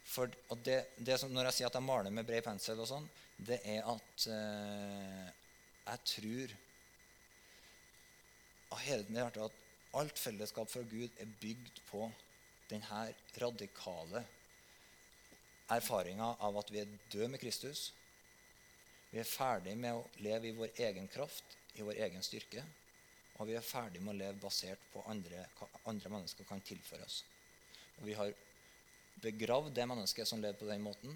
[0.09, 0.31] For
[0.65, 3.09] det, det Når jeg sier at jeg maler med bred pensel, og sånn,
[3.43, 5.29] det er at uh,
[5.83, 6.55] jeg tror
[8.73, 9.59] av hele mitt hjerte at
[10.01, 12.07] alt fellesskap fra Gud er bygd på
[12.71, 13.03] denne
[13.43, 14.23] radikale
[15.77, 17.91] erfaringa av at vi er døde med Kristus,
[19.13, 22.63] vi er ferdig med å leve i vår egen kraft, i vår egen styrke.
[23.41, 27.05] Og vi er ferdig med å leve basert på andre, hva andre mennesker kan tilføre
[27.05, 27.19] oss.
[27.99, 28.33] Og vi har
[29.21, 31.13] begravd det mennesket som levde på den måten.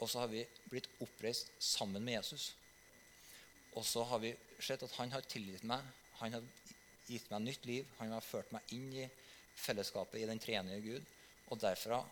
[0.00, 2.50] Og så har vi blitt oppreist sammen med Jesus.
[3.74, 5.80] Og så har vi sett at han har tilgitt meg.
[6.20, 6.44] Han har
[7.08, 7.88] gitt meg nytt liv.
[8.02, 9.08] Han har ført meg inn i
[9.64, 11.08] fellesskapet i den treenige Gud.
[11.48, 12.02] Og derfra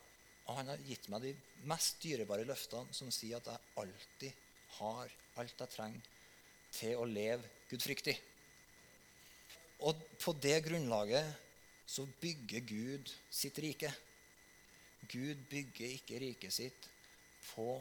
[0.46, 1.33] og han har gitt meg de
[1.70, 4.40] mest dyrebare løftene som sier at jeg alltid
[4.78, 6.11] har alt jeg trenger
[6.72, 8.16] til å leve gudfryktig.
[9.87, 11.28] Og på det grunnlaget
[11.88, 13.90] så bygger Gud sitt rike.
[15.11, 16.88] Gud bygger ikke riket sitt
[17.50, 17.74] på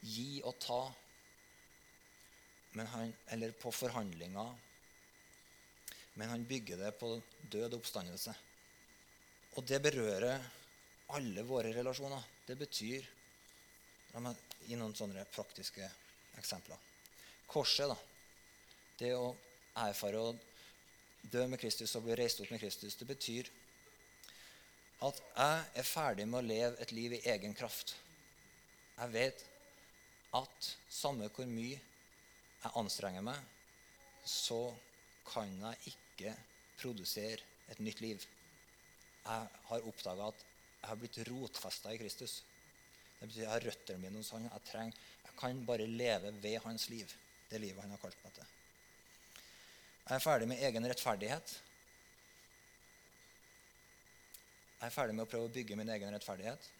[0.00, 0.80] gi og ta,
[2.74, 4.54] han, eller på forhandlinger.
[6.18, 7.12] Men han bygger det på
[7.52, 8.34] død oppstandelse.
[9.58, 10.42] Og det berører
[11.16, 12.22] alle våre relasjoner.
[12.46, 13.08] Det betyr
[14.66, 15.86] gi noen sånne praktiske
[16.38, 16.78] eksempler.
[17.50, 17.96] Korset, da.
[19.00, 19.30] Det å
[19.80, 20.34] erfare å
[21.30, 23.50] dø med Kristus og bli reist opp med Kristus, det betyr
[25.06, 27.94] at jeg er ferdig med å leve et liv i egen kraft.
[28.98, 29.44] Jeg vet
[30.36, 31.78] at samme hvor mye
[32.60, 33.38] jeg anstrenger meg,
[34.24, 34.68] så
[35.30, 36.34] kan jeg ikke
[36.80, 37.40] produsere
[37.72, 38.26] et nytt liv.
[39.24, 40.44] Jeg har oppdaga at
[40.80, 42.40] jeg har blitt rotfesta i Kristus.
[43.18, 44.46] Det betyr jeg har røttene mine hos han.
[44.48, 47.12] Jeg, trenger, jeg kan bare leve ved hans liv.
[47.50, 48.54] Det livet han har kalt meg til.
[50.06, 51.52] Jeg er ferdig med egen rettferdighet.
[54.80, 56.70] Jeg er ferdig med å prøve å bygge min egen rettferdighet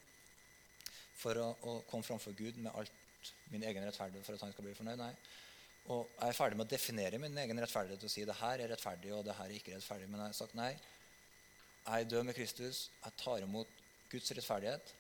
[1.21, 4.65] for å, å komme framfor Gud med alt min egen rettferdighet for at han skal
[4.65, 5.03] bli fornøyd.
[5.03, 5.13] Nei.
[5.93, 8.73] Og jeg er ferdig med å definere min egen rettferdighet og si det her er
[8.73, 10.09] rettferdig og det her er ikke rettferdig.
[10.09, 10.73] Men jeg har sagt nei.
[11.85, 12.83] Jeg er død med Kristus.
[13.05, 13.80] Jeg tar imot
[14.11, 14.95] Guds rettferdighet.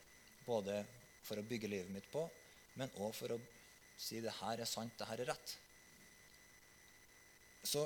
[0.46, 0.80] Både
[1.26, 2.22] for å bygge livet mitt på,
[2.80, 3.40] men òg for å
[4.00, 5.52] si det her er sant, det her er rett.
[7.62, 7.84] Så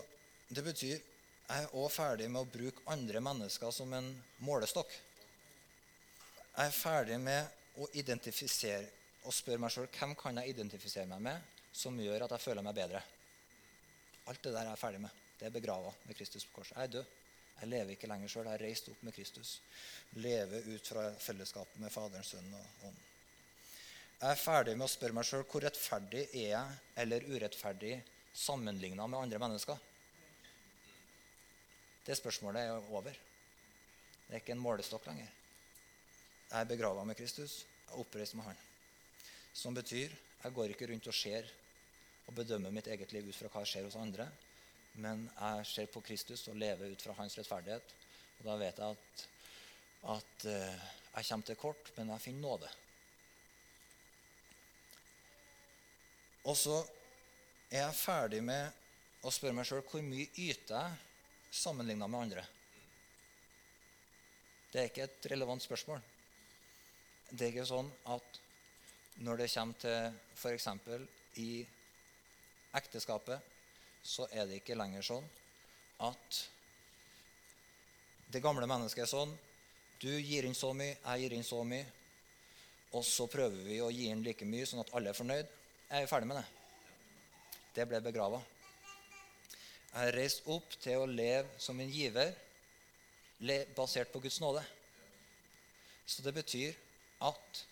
[0.49, 0.95] det betyr
[1.45, 4.07] jeg er òg ferdig med å bruke andre mennesker som en
[4.47, 4.93] målestokk.
[6.55, 8.87] Jeg er ferdig med å identifisere
[9.25, 12.65] og spørre meg sjøl hvem kan jeg identifisere meg med som gjør at jeg føler
[12.65, 13.03] meg bedre.
[14.31, 15.21] Alt det der er jeg ferdig med.
[15.37, 16.79] Det er begrava med Kristus på korset.
[16.79, 17.13] Jeg er død.
[17.61, 18.49] Jeg lever ikke lenger sjøl.
[18.49, 19.57] Jeg er reist opp med Kristus.
[20.21, 23.11] Lever ut fra fellesskapet med Faderen, Sønnen og Ånden.
[24.21, 27.95] Jeg er ferdig med å spørre meg sjøl hvor rettferdig er jeg eller urettferdig
[28.35, 29.81] sammenligna med andre mennesker.
[32.05, 33.17] Det spørsmålet er over.
[34.27, 35.29] Det er ikke en målestokk lenger.
[36.51, 37.63] Jeg er begrava med Kristus.
[37.85, 38.63] Jeg er oppreist med Han.
[39.55, 40.13] Som betyr
[40.45, 41.47] jeg går ikke rundt og ser
[42.29, 44.27] og bedømmer mitt eget liv ut fra hva jeg ser hos andre,
[45.03, 47.95] men jeg ser på Kristus og lever ut fra hans rettferdighet.
[48.39, 49.25] Og da vet jeg at,
[50.15, 50.85] at uh,
[51.17, 52.71] jeg kommer til kort, men jeg finner nåde.
[56.45, 56.77] Og så
[57.71, 62.45] er jeg ferdig med å spørre meg sjøl hvor mye yter jeg sammenligna med andre.
[64.73, 66.03] Det er ikke et relevant spørsmål.
[67.31, 68.41] Det er ikke sånn at
[69.25, 70.69] når det kommer til f.eks.
[71.41, 71.51] i
[72.75, 73.54] ekteskapet,
[74.05, 75.27] så er det ikke lenger sånn
[76.05, 76.41] at
[78.35, 79.33] det gamle mennesket er sånn
[80.03, 81.87] Du gir inn så mye, jeg gir inn så mye.
[82.93, 85.49] og så prøver vi å gi inn like mye, sånn at alle er fornøyd.
[85.89, 86.45] Jeg er ferdig med det.
[87.75, 88.39] Det ble begrava.
[89.95, 92.35] Jeg har reist opp til å leve som en giver
[93.75, 94.63] basert på Guds nåde.
[96.07, 96.75] Så det betyr
[97.27, 97.65] at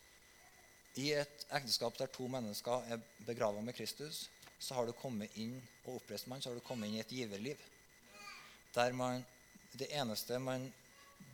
[0.99, 4.27] i et ekteskap der to mennesker er begrava med Kristus,
[4.63, 7.13] så har du kommet inn og oppreist mann, så har du kommet inn i et
[7.13, 7.61] giverliv.
[8.75, 9.25] Der man,
[9.73, 10.71] det eneste man,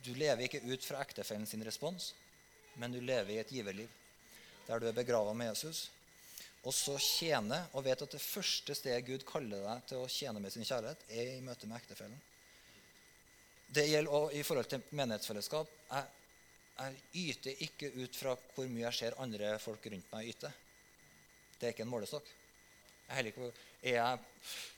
[0.05, 2.13] Du lever ikke ut fra ektefellen sin respons,
[2.79, 3.89] men du lever i et giverliv.
[4.67, 5.89] Der du er begrava med Jesus.
[6.63, 10.39] Og så tjene, og vet at det første stedet Gud kaller deg til å tjene
[10.39, 12.21] med sin kjærlighet, er i møte med ektefellen.
[13.67, 15.75] Det gjelder også i forhold til menighetsfellesskap.
[15.89, 16.07] Jeg
[16.79, 20.51] jeg yter ikke ut fra hvor mye jeg ser andre folk rundt meg yte.
[21.59, 22.29] Det er ikke en målestokk.
[23.09, 24.19] Jeg ikke, er jeg,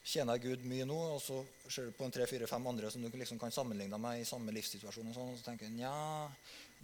[0.04, 1.38] Tjener Gud mye nå, og så
[1.70, 5.10] ser du på en tre-fire-fem andre som du liksom kan sammenligne meg i samme livssituasjon,
[5.10, 5.94] og, sånn, og så tenker du ja,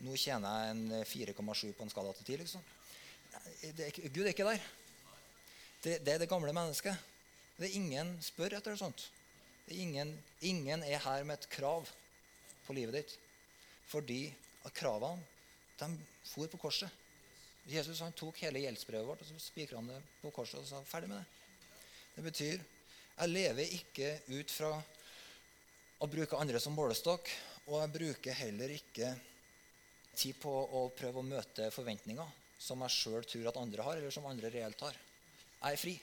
[0.05, 0.83] nå tjener jeg en
[1.35, 2.43] 4,7 på en skala til 10.
[2.45, 2.67] Liksom.
[3.79, 4.67] Det Gud er ikke der.
[5.83, 7.09] Det, det, er det gamle mennesket.
[7.59, 9.09] Det er ingen spør etter det sånt.
[9.67, 10.13] Det er ingen,
[10.47, 11.89] ingen er her med et krav
[12.67, 13.17] på livet ditt.
[13.89, 14.29] Fordi
[14.69, 15.25] at kravene
[15.79, 15.91] de
[16.27, 16.91] for på korset.
[17.69, 21.11] Jesus han tok hele gjeldsbrevet vårt og så spikra det på korset og sa ferdig
[21.11, 21.38] med det.
[22.19, 22.63] Det betyr
[23.19, 24.73] jeg lever ikke ut fra
[26.03, 27.31] å bruke andre som målestokk,
[27.71, 29.13] og jeg bruker heller ikke
[30.19, 34.15] tid på å prøve å møte forventninger som jeg sjøl tror at andre har, eller
[34.15, 34.99] som andre reelt har.
[35.61, 35.95] Jeg er fri.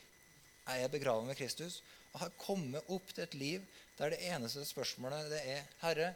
[0.66, 1.82] Jeg er begravet med Kristus
[2.14, 6.14] og har kommet opp til et liv der det eneste spørsmålet det er Herre,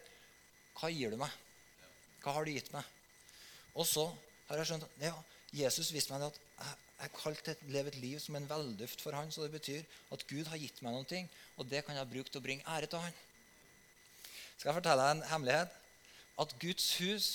[0.80, 1.36] hva gir du meg?
[2.24, 2.88] Hva har du gitt meg?
[3.76, 4.08] Og så
[4.48, 5.16] har jeg skjønt at ja,
[5.66, 9.16] Jesus viste meg at jeg, jeg til å leve et liv som en velduft for
[9.16, 11.22] han, så det betyr at Gud har gitt meg noe,
[11.58, 13.16] og det kan jeg bruke til å bringe ære til han.
[14.58, 15.78] Skal jeg fortelle deg en hemmelighet?
[16.40, 17.30] At Guds hus,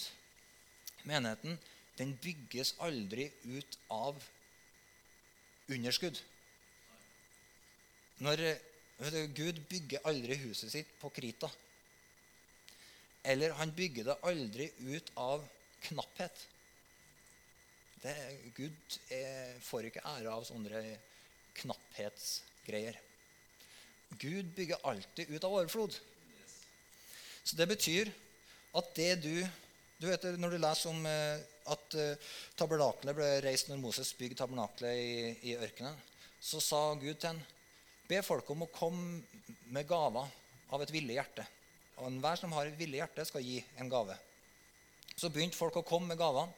[1.09, 1.57] menigheten,
[1.96, 4.20] den bygges aldri ut av
[5.72, 6.20] underskudd.
[8.24, 8.44] Når,
[9.37, 11.48] Gud bygger aldri huset sitt på krita.
[13.24, 15.44] Eller han bygger det aldri ut av
[15.88, 16.44] knapphet.
[18.05, 18.14] Det,
[18.57, 20.83] Gud er, får ikke ære av sånne
[21.57, 22.99] knapphetsgreier.
[24.21, 25.97] Gud bygger alltid ut av overflod.
[27.45, 28.12] Så det betyr
[28.77, 29.37] at det du
[30.03, 31.40] du vet, Når du leser om eh,
[31.71, 31.95] at
[32.59, 35.12] tabernaklet ble reist når Moses bygde tabernaklet i,
[35.49, 35.95] i ørkenen,
[36.43, 37.38] så sa Gud til ham
[38.11, 39.23] Be folk om å komme
[39.73, 40.29] med gaver
[40.75, 41.47] av et villig hjerte.
[41.97, 44.17] Og enhver som har et villig hjerte, skal gi en gave.
[45.17, 46.53] Så begynte folk å komme med gavene,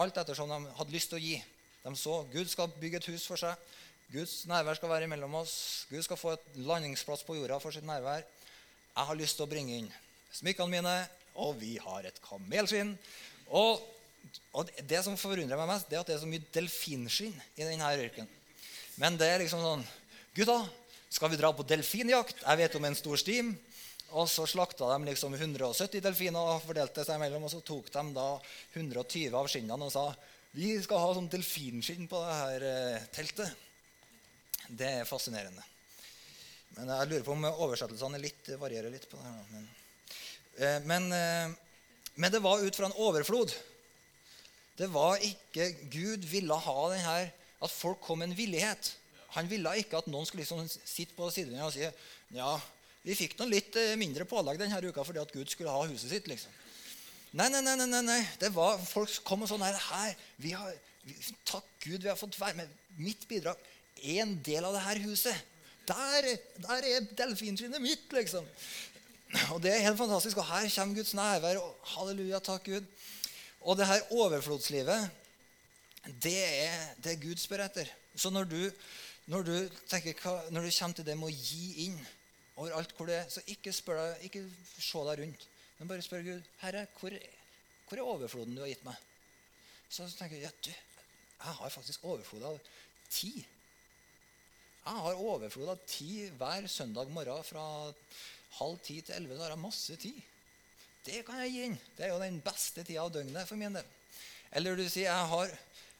[0.00, 1.38] alt ettersom de hadde lyst til å gi.
[1.82, 3.58] De så Gud skal bygge et hus for seg.
[4.12, 5.54] Guds nærvær skal være mellom oss.
[5.90, 8.24] Gud skal få et landingsplass på jorda for sitt nærvær.
[8.92, 9.88] Jeg har lyst til å bringe inn
[10.32, 10.94] smykkene mine,
[11.40, 12.92] og vi har et kamelskinn.
[13.52, 13.80] Og,
[14.52, 17.66] og, det som forundrer meg mest, det er at det er så mye delfinskinn i
[17.66, 18.30] denne ørkenen.
[19.00, 19.84] Men det er liksom sånn
[20.36, 20.62] Gutta,
[21.12, 22.38] skal vi dra på delfinjakt?
[22.40, 23.50] Jeg vet om en stor stim.
[24.12, 27.46] Og så slakta de liksom 170 delfiner og fordelte seg imellom.
[27.48, 28.28] Og så tok de da
[28.74, 30.10] 120 av skinnene og sa
[30.52, 33.54] vi skal ha sånn delfinskinn på det her eh, teltet.
[34.68, 35.64] Det er fascinerende.
[36.76, 39.46] Men jeg lurer på om oversettelsene litt, varierer litt på det her.
[39.52, 39.68] Men,
[40.58, 41.54] eh, men, eh,
[42.14, 43.54] men, det var ut fra en overflod.
[44.76, 48.92] Det var ikke Gud ville ha den her, at folk kom med en villighet.
[49.38, 51.88] Han ville ikke at noen skulle liksom sitte på sidelinja og si
[52.36, 52.52] ja,
[53.02, 56.10] vi fikk noen litt eh, mindre pålegg denne uka fordi at Gud skulle ha huset
[56.12, 56.28] sitt.
[56.30, 56.52] liksom.
[57.32, 57.76] Nei, nei, nei.
[57.80, 58.20] nei, nei.
[58.38, 60.74] Det var, Folk kom og sånn nei, her, vi har,
[61.06, 61.16] vi,
[61.48, 62.78] Takk Gud, vi har fått være med.
[63.00, 63.58] Mitt bidrag
[64.02, 65.50] en del av det her huset.
[65.88, 66.28] Der,
[66.62, 68.46] der er delfinskinnet mitt, liksom.
[69.54, 70.38] Og det er helt fantastisk.
[70.38, 71.58] Og her kommer Guds nærvær.
[71.62, 72.86] Og halleluja, takk Gud.
[73.62, 75.10] Og det her overflodslivet,
[76.22, 77.90] det er det Gud spør etter.
[78.16, 78.60] Så når du,
[79.30, 79.54] når du,
[79.88, 80.18] tenker,
[80.50, 81.98] når du kommer til det med å gi inn
[82.62, 83.30] overalt hvor det er.
[83.30, 84.44] Så ikke, deg, ikke
[84.78, 85.46] se deg rundt,
[85.78, 87.16] men bare spør Gud Herre, hvor,
[87.88, 89.08] hvor er overfloden du har gitt meg?
[89.92, 90.70] Så tenker jeg ja, du,
[91.42, 92.60] jeg har faktisk overflod av
[93.10, 93.42] tid.
[94.82, 97.64] Jeg har overflod av tid hver søndag morgen fra
[98.58, 99.36] halv ti til elleve.
[99.36, 100.22] Så har jeg masse tid.
[101.02, 101.76] Det kan jeg gi inn.
[101.96, 103.86] Det er jo den beste tida av døgnet for min del.
[104.54, 105.54] Eller du sier jeg har,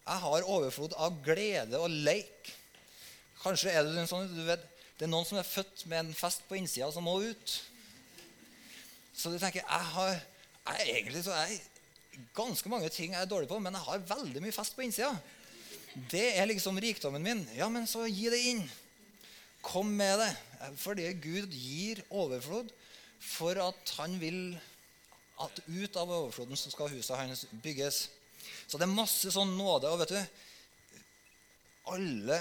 [0.07, 2.53] jeg har overflod av glede og leik.
[3.43, 4.63] Kanskje er det sånn du vet,
[4.99, 7.55] det er noen som er født med en fest på innsida som må ut.
[9.17, 10.19] Så du tenker jeg har,
[10.67, 11.61] jeg, Egentlig så jeg
[12.37, 15.13] ganske mange ting jeg er dårlig på, men jeg har veldig mye fest på innsida.
[16.13, 17.43] Det er liksom rikdommen min.
[17.57, 18.63] Ja, men så gi det inn.
[19.65, 20.31] Kom med det.
[20.81, 22.71] Fordi Gud gir overflod
[23.23, 24.57] for at han vil
[25.43, 28.07] at ut av overfloden så skal huset hans bygges.
[28.67, 29.91] Så det er masse sånn nåde.
[29.91, 30.21] Og vet du,
[31.93, 32.39] alle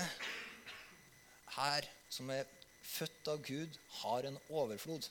[1.57, 2.47] her som er
[2.83, 5.07] født av Gud, har en overflod.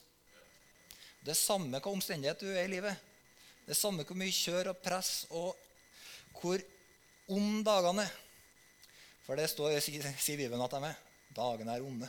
[1.25, 3.09] Det er samme hva omstendighet du er i livet.
[3.65, 5.57] Det er samme hvor mye kjør og press og
[6.41, 6.63] hvor
[7.31, 8.07] om dagene.
[9.27, 11.01] For det står sier Bibelen at de er.
[11.37, 12.09] Dagene er onde.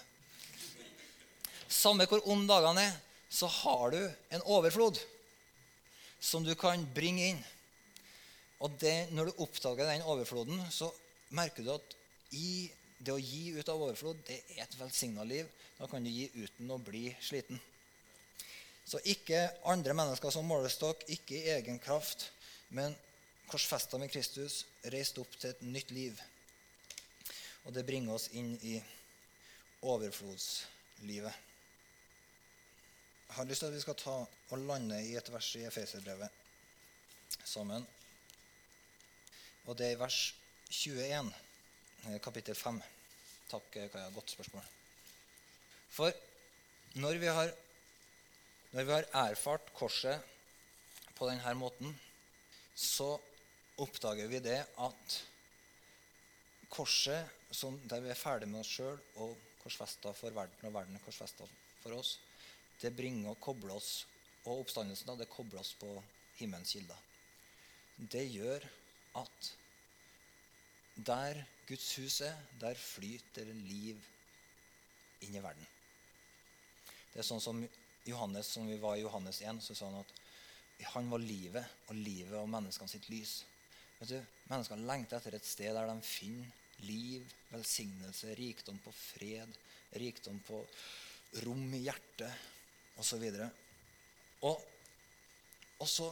[1.71, 2.99] Samme hvor om dagene er,
[3.31, 4.99] så har du en overflod
[6.21, 7.41] som du kan bringe inn.
[8.61, 10.91] Og det, når du oppdager den overfloden, så
[11.33, 11.95] merker du at
[12.37, 12.69] i
[13.02, 15.49] det å gi ut av overflod det er et velsigna liv.
[15.80, 17.60] Da kan du gi uten å bli sliten.
[18.86, 19.39] Så ikke
[19.72, 22.28] andre mennesker som målestokk, ikke i egen kraft,
[22.70, 22.95] men
[23.49, 26.20] korsfesta med Kristus, reist opp til et nytt liv.
[27.66, 28.78] Og det bringer oss inn i
[29.86, 31.47] overflodslivet.
[33.32, 36.41] Jeg har lyst til at vi skal ta og lande i et vers i Efeserbrevet
[37.47, 37.86] sammen.
[39.70, 40.20] Og det er i vers
[40.72, 41.51] 21, eh,
[42.22, 42.82] kapittel 5.
[43.52, 44.10] Takk, Kaja.
[44.16, 44.64] Godt spørsmål.
[45.91, 46.14] For
[47.02, 47.52] når vi har,
[48.72, 50.24] når vi har erfart korset
[51.16, 51.93] på denne måten,
[52.76, 53.14] så
[53.82, 55.18] oppdager vi det at
[56.72, 57.30] korset,
[57.89, 61.45] der vi er ferdig med oss sjøl og korsfesta for verden, og verden er korsfesta
[61.84, 62.16] for oss,
[62.82, 64.06] det bringer og kobler oss
[64.47, 65.91] og oppstandelsen da, det kobler oss på
[66.39, 66.97] himmelens kilder.
[67.97, 68.64] Det gjør
[69.22, 69.52] at
[70.95, 73.99] der Guds hus er, der flyter liv
[75.24, 75.67] inn i verden.
[77.13, 77.61] Det er sånn som
[78.07, 80.17] Johannes, som vi var i Johannes 1, så sa han at
[80.95, 83.41] han var livet, og livet og menneskene sitt lys.
[83.99, 84.17] Vet du,
[84.49, 86.49] Menneskene lengter etter et sted der de finner
[86.88, 89.59] liv, velsignelse, rikdom på fred,
[90.01, 90.63] rikdom på
[91.45, 93.28] rom i hjertet osv.
[94.49, 94.63] Og,
[95.78, 96.09] og så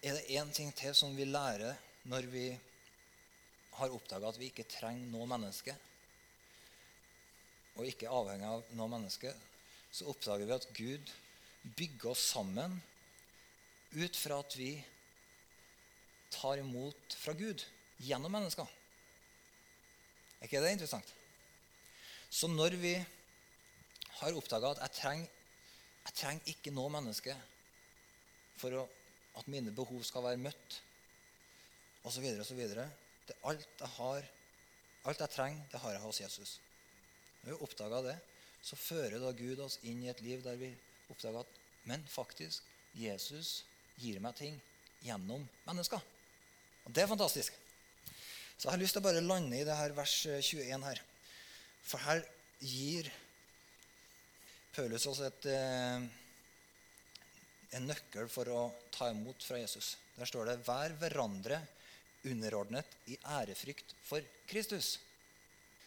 [0.00, 1.74] er det én ting til som vi lærer
[2.08, 2.46] når vi
[3.78, 5.74] har oppdaga at vi ikke trenger noe menneske,
[7.78, 9.32] og ikke er avhengig av noe menneske,
[9.90, 11.12] så oppdager vi at Gud
[11.76, 12.78] bygger oss sammen
[13.96, 14.72] ut fra at vi
[16.30, 17.64] tar imot fra Gud
[18.00, 18.68] gjennom mennesker.
[20.40, 21.08] Er ikke det interessant?
[22.30, 22.94] Så når vi
[24.20, 25.32] har oppdaga at jeg trenger,
[26.06, 27.34] jeg trenger ikke noe menneske
[28.60, 28.84] for å,
[29.40, 30.78] at mine behov skal være møtt,
[32.08, 32.62] osv., osv.
[33.48, 34.26] Alt jeg har,
[35.08, 36.58] alt jeg trenger, det har jeg hos Jesus.
[37.42, 38.18] Når vi oppdager det,
[38.62, 40.70] så fører da Gud oss inn i et liv der vi
[41.10, 41.58] oppdager at
[41.88, 43.62] men faktisk, Jesus
[44.00, 44.56] gir meg ting
[45.04, 46.02] gjennom mennesker.
[46.84, 47.56] Og Det er fantastisk.
[48.56, 51.00] Så jeg har lyst til å bare lande i det her vers 21 her.
[51.80, 52.20] For her
[52.60, 53.08] gir
[54.74, 56.04] Paulus oss et, eh,
[57.78, 58.60] en nøkkel for å
[58.92, 59.96] ta imot fra Jesus.
[60.16, 61.66] Der står det 'Vær hverandre
[62.24, 64.98] underordnet i ærefrykt for Kristus.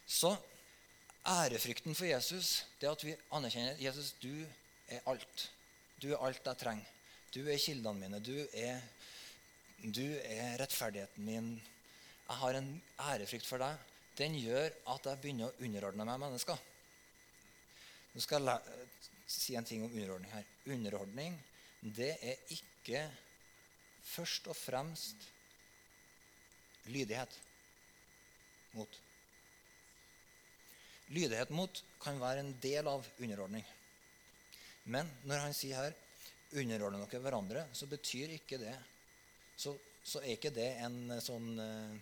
[0.07, 0.35] Så
[1.27, 4.45] ærefrykten for Jesus, det at vi anerkjenner Jesus, du
[4.87, 5.51] er alt.
[6.01, 6.89] Du er alt jeg trenger.
[7.33, 8.19] Du er kildene mine.
[8.19, 8.81] Du er,
[9.83, 11.53] du er rettferdigheten min.
[12.27, 12.69] Jeg har en
[12.99, 13.79] ærefrykt for deg.
[14.17, 16.59] Den gjør at jeg begynner å underordne meg mennesker.
[18.13, 18.87] Nå skal jeg
[19.33, 20.45] si en ting om underordning her.
[20.69, 21.39] Underordning
[21.83, 23.01] det er ikke
[24.07, 25.25] først og fremst
[26.91, 27.39] lydighet
[28.73, 28.99] mot.
[31.13, 33.65] Lydighet mot kan være en del av underordning.
[34.83, 35.93] Men når han sier her
[36.53, 38.75] 'underordne dere hverandre', så betyr ikke det
[39.55, 41.93] Så, så er ikke det en sånn uh,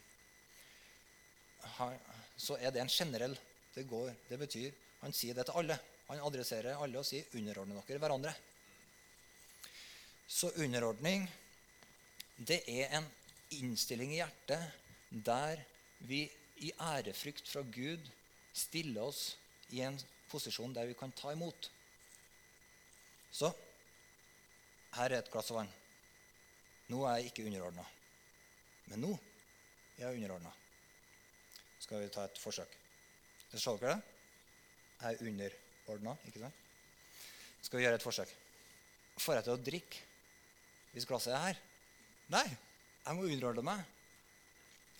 [2.37, 3.37] Så er det en generell
[3.75, 4.71] det, går, det betyr
[5.01, 5.79] Han sier det til alle.
[6.07, 8.35] Han adresserer alle og sier 'underordne dere hverandre'.
[10.27, 11.29] Så underordning,
[12.37, 13.05] det er en
[13.57, 14.79] innstilling i hjertet
[15.11, 15.61] der
[16.07, 16.23] vi
[16.61, 18.07] i ærefrykt fra Gud
[18.53, 19.35] stiller oss
[19.71, 19.97] i en
[20.31, 21.69] posisjon der vi kan ta imot.
[23.31, 23.51] Så
[24.95, 25.69] her er et glass vann.
[26.91, 27.85] Nå er jeg ikke underordna.
[28.91, 29.11] Men nå
[29.97, 30.51] er jeg underordna.
[31.81, 32.73] Skal vi ta et forsøk?
[33.51, 34.17] Ser dere det?
[35.01, 36.57] Jeg er underordna, ikke sant?
[37.61, 38.31] Skal vi gjøre et forsøk?
[39.21, 40.07] Får jeg til å drikke
[40.91, 41.59] hvis glasset er her?
[42.33, 42.45] Nei.
[43.05, 43.83] Jeg må underordne meg.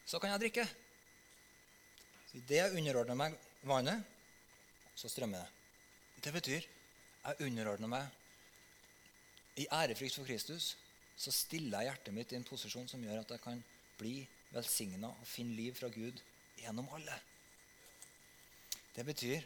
[0.05, 0.65] Så kan jeg drikke.
[2.29, 3.35] Så Idet jeg underordner meg
[3.67, 4.05] vannet,
[4.95, 5.49] så strømmer det.
[6.25, 10.75] Det betyr jeg underordner meg i ærefrykt for Kristus.
[11.17, 13.61] Så stiller jeg hjertet mitt i en posisjon som gjør at jeg kan
[13.99, 14.21] bli
[14.51, 16.17] velsigna og finne liv fra Gud
[16.57, 17.17] gjennom alle.
[18.95, 19.37] Det betyr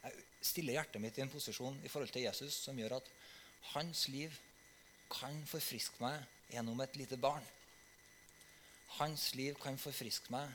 [0.00, 3.08] jeg stiller hjertet mitt i en posisjon i forhold til Jesus som gjør at
[3.74, 4.32] hans liv
[5.12, 7.44] kan forfriske meg gjennom et lite barn.
[8.98, 10.50] Hans liv kan forfriske meg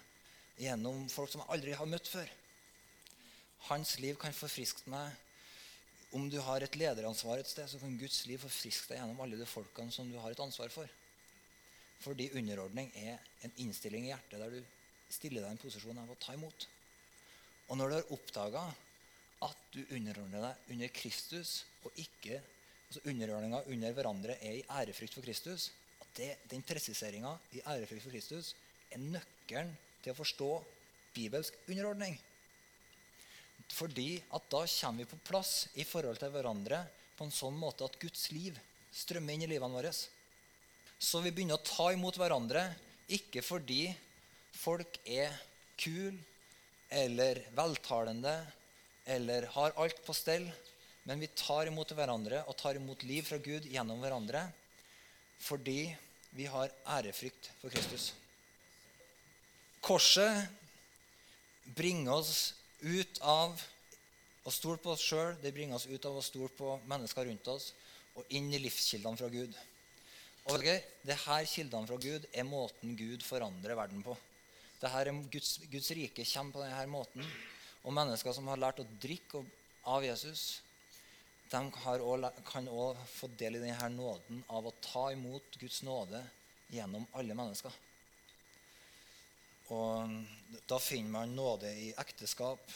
[0.60, 2.28] gjennom folk som jeg aldri har møtt før.
[3.70, 5.16] Hans liv kan forfriske meg
[6.16, 9.40] om du har et lederansvar et sted, så kan Guds liv forfriske deg gjennom alle
[9.40, 10.88] de folkene som du har et ansvar for.
[12.06, 14.62] Fordi underordning er en innstilling i hjertet der du
[15.12, 16.68] stiller deg i en posisjon av å ta imot.
[17.70, 18.64] Og når du har oppdaga
[19.46, 22.40] at du underordner deg under Kristus, og ikke
[22.86, 25.72] altså underordninga under hverandre er i ærefrykt for Kristus,
[26.18, 28.54] det, den presiseringa i ærefrykt for Kristus
[28.94, 30.50] er nøkkelen til å forstå
[31.16, 32.18] bibelsk underordning.
[33.74, 36.84] Fordi at da kommer vi på plass i forhold til hverandre
[37.18, 38.58] på en sånn måte at Guds liv
[38.96, 39.92] strømmer inn i livene våre.
[39.92, 42.68] Så vi begynner å ta imot hverandre
[43.16, 43.88] ikke fordi
[44.56, 45.34] folk er
[45.80, 46.16] kule
[46.94, 48.36] eller veltalende
[49.06, 50.46] eller har alt på stell,
[51.06, 54.48] men vi tar imot hverandre og tar imot liv fra Gud gjennom hverandre
[55.42, 55.90] fordi
[56.36, 58.12] vi har ærefrykt for Kristus.
[59.86, 60.48] Korset
[61.78, 63.56] bringer oss ut av
[64.46, 65.36] å stole på oss sjøl.
[65.42, 67.72] Det bringer oss ut av å stole på mennesker rundt oss
[68.16, 69.56] og inn i livskildene fra Gud.
[70.52, 74.14] Og det her Kildene fra Gud er måten Gud forandrer verden på.
[74.82, 77.26] Det her er Guds, Guds rike kommer på denne måten.
[77.86, 79.42] Og mennesker som har lært å drikke
[79.90, 80.62] av Jesus,
[81.52, 81.62] de
[82.02, 86.24] også, kan òg få del i denne nåden av å ta imot Guds nåde
[86.74, 87.74] gjennom alle mennesker.
[89.74, 90.26] Og
[90.68, 92.72] Da finner man nåde i ekteskap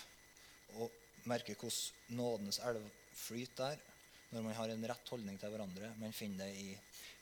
[0.81, 0.91] og
[1.29, 3.85] merker hvordan nådens elv flyter der
[4.29, 5.89] når man har en rett holdning til hverandre.
[5.97, 6.75] Man finner det i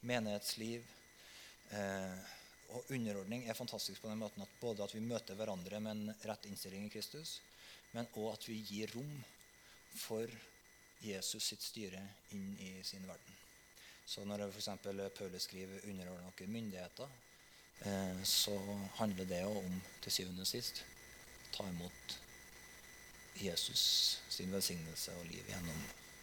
[0.07, 0.83] menighetsliv.
[1.71, 2.33] Eh,
[2.75, 6.25] og underordning er fantastisk på den måten at både at vi møter hverandre med en
[6.27, 7.37] rett innstilling i Kristus,
[7.93, 9.13] men òg at vi gir rom
[9.95, 10.27] for
[11.01, 12.01] Jesus sitt styre
[12.35, 13.35] inn i sin verden.
[14.05, 14.69] Så når f.eks.
[15.15, 17.09] Paulus skriver 'underordne dere myndigheter',
[17.85, 18.57] eh, så
[18.95, 20.85] handler det om til syvende og sist
[21.53, 22.19] ta imot
[23.35, 25.83] Jesus sin velsignelse og liv gjennom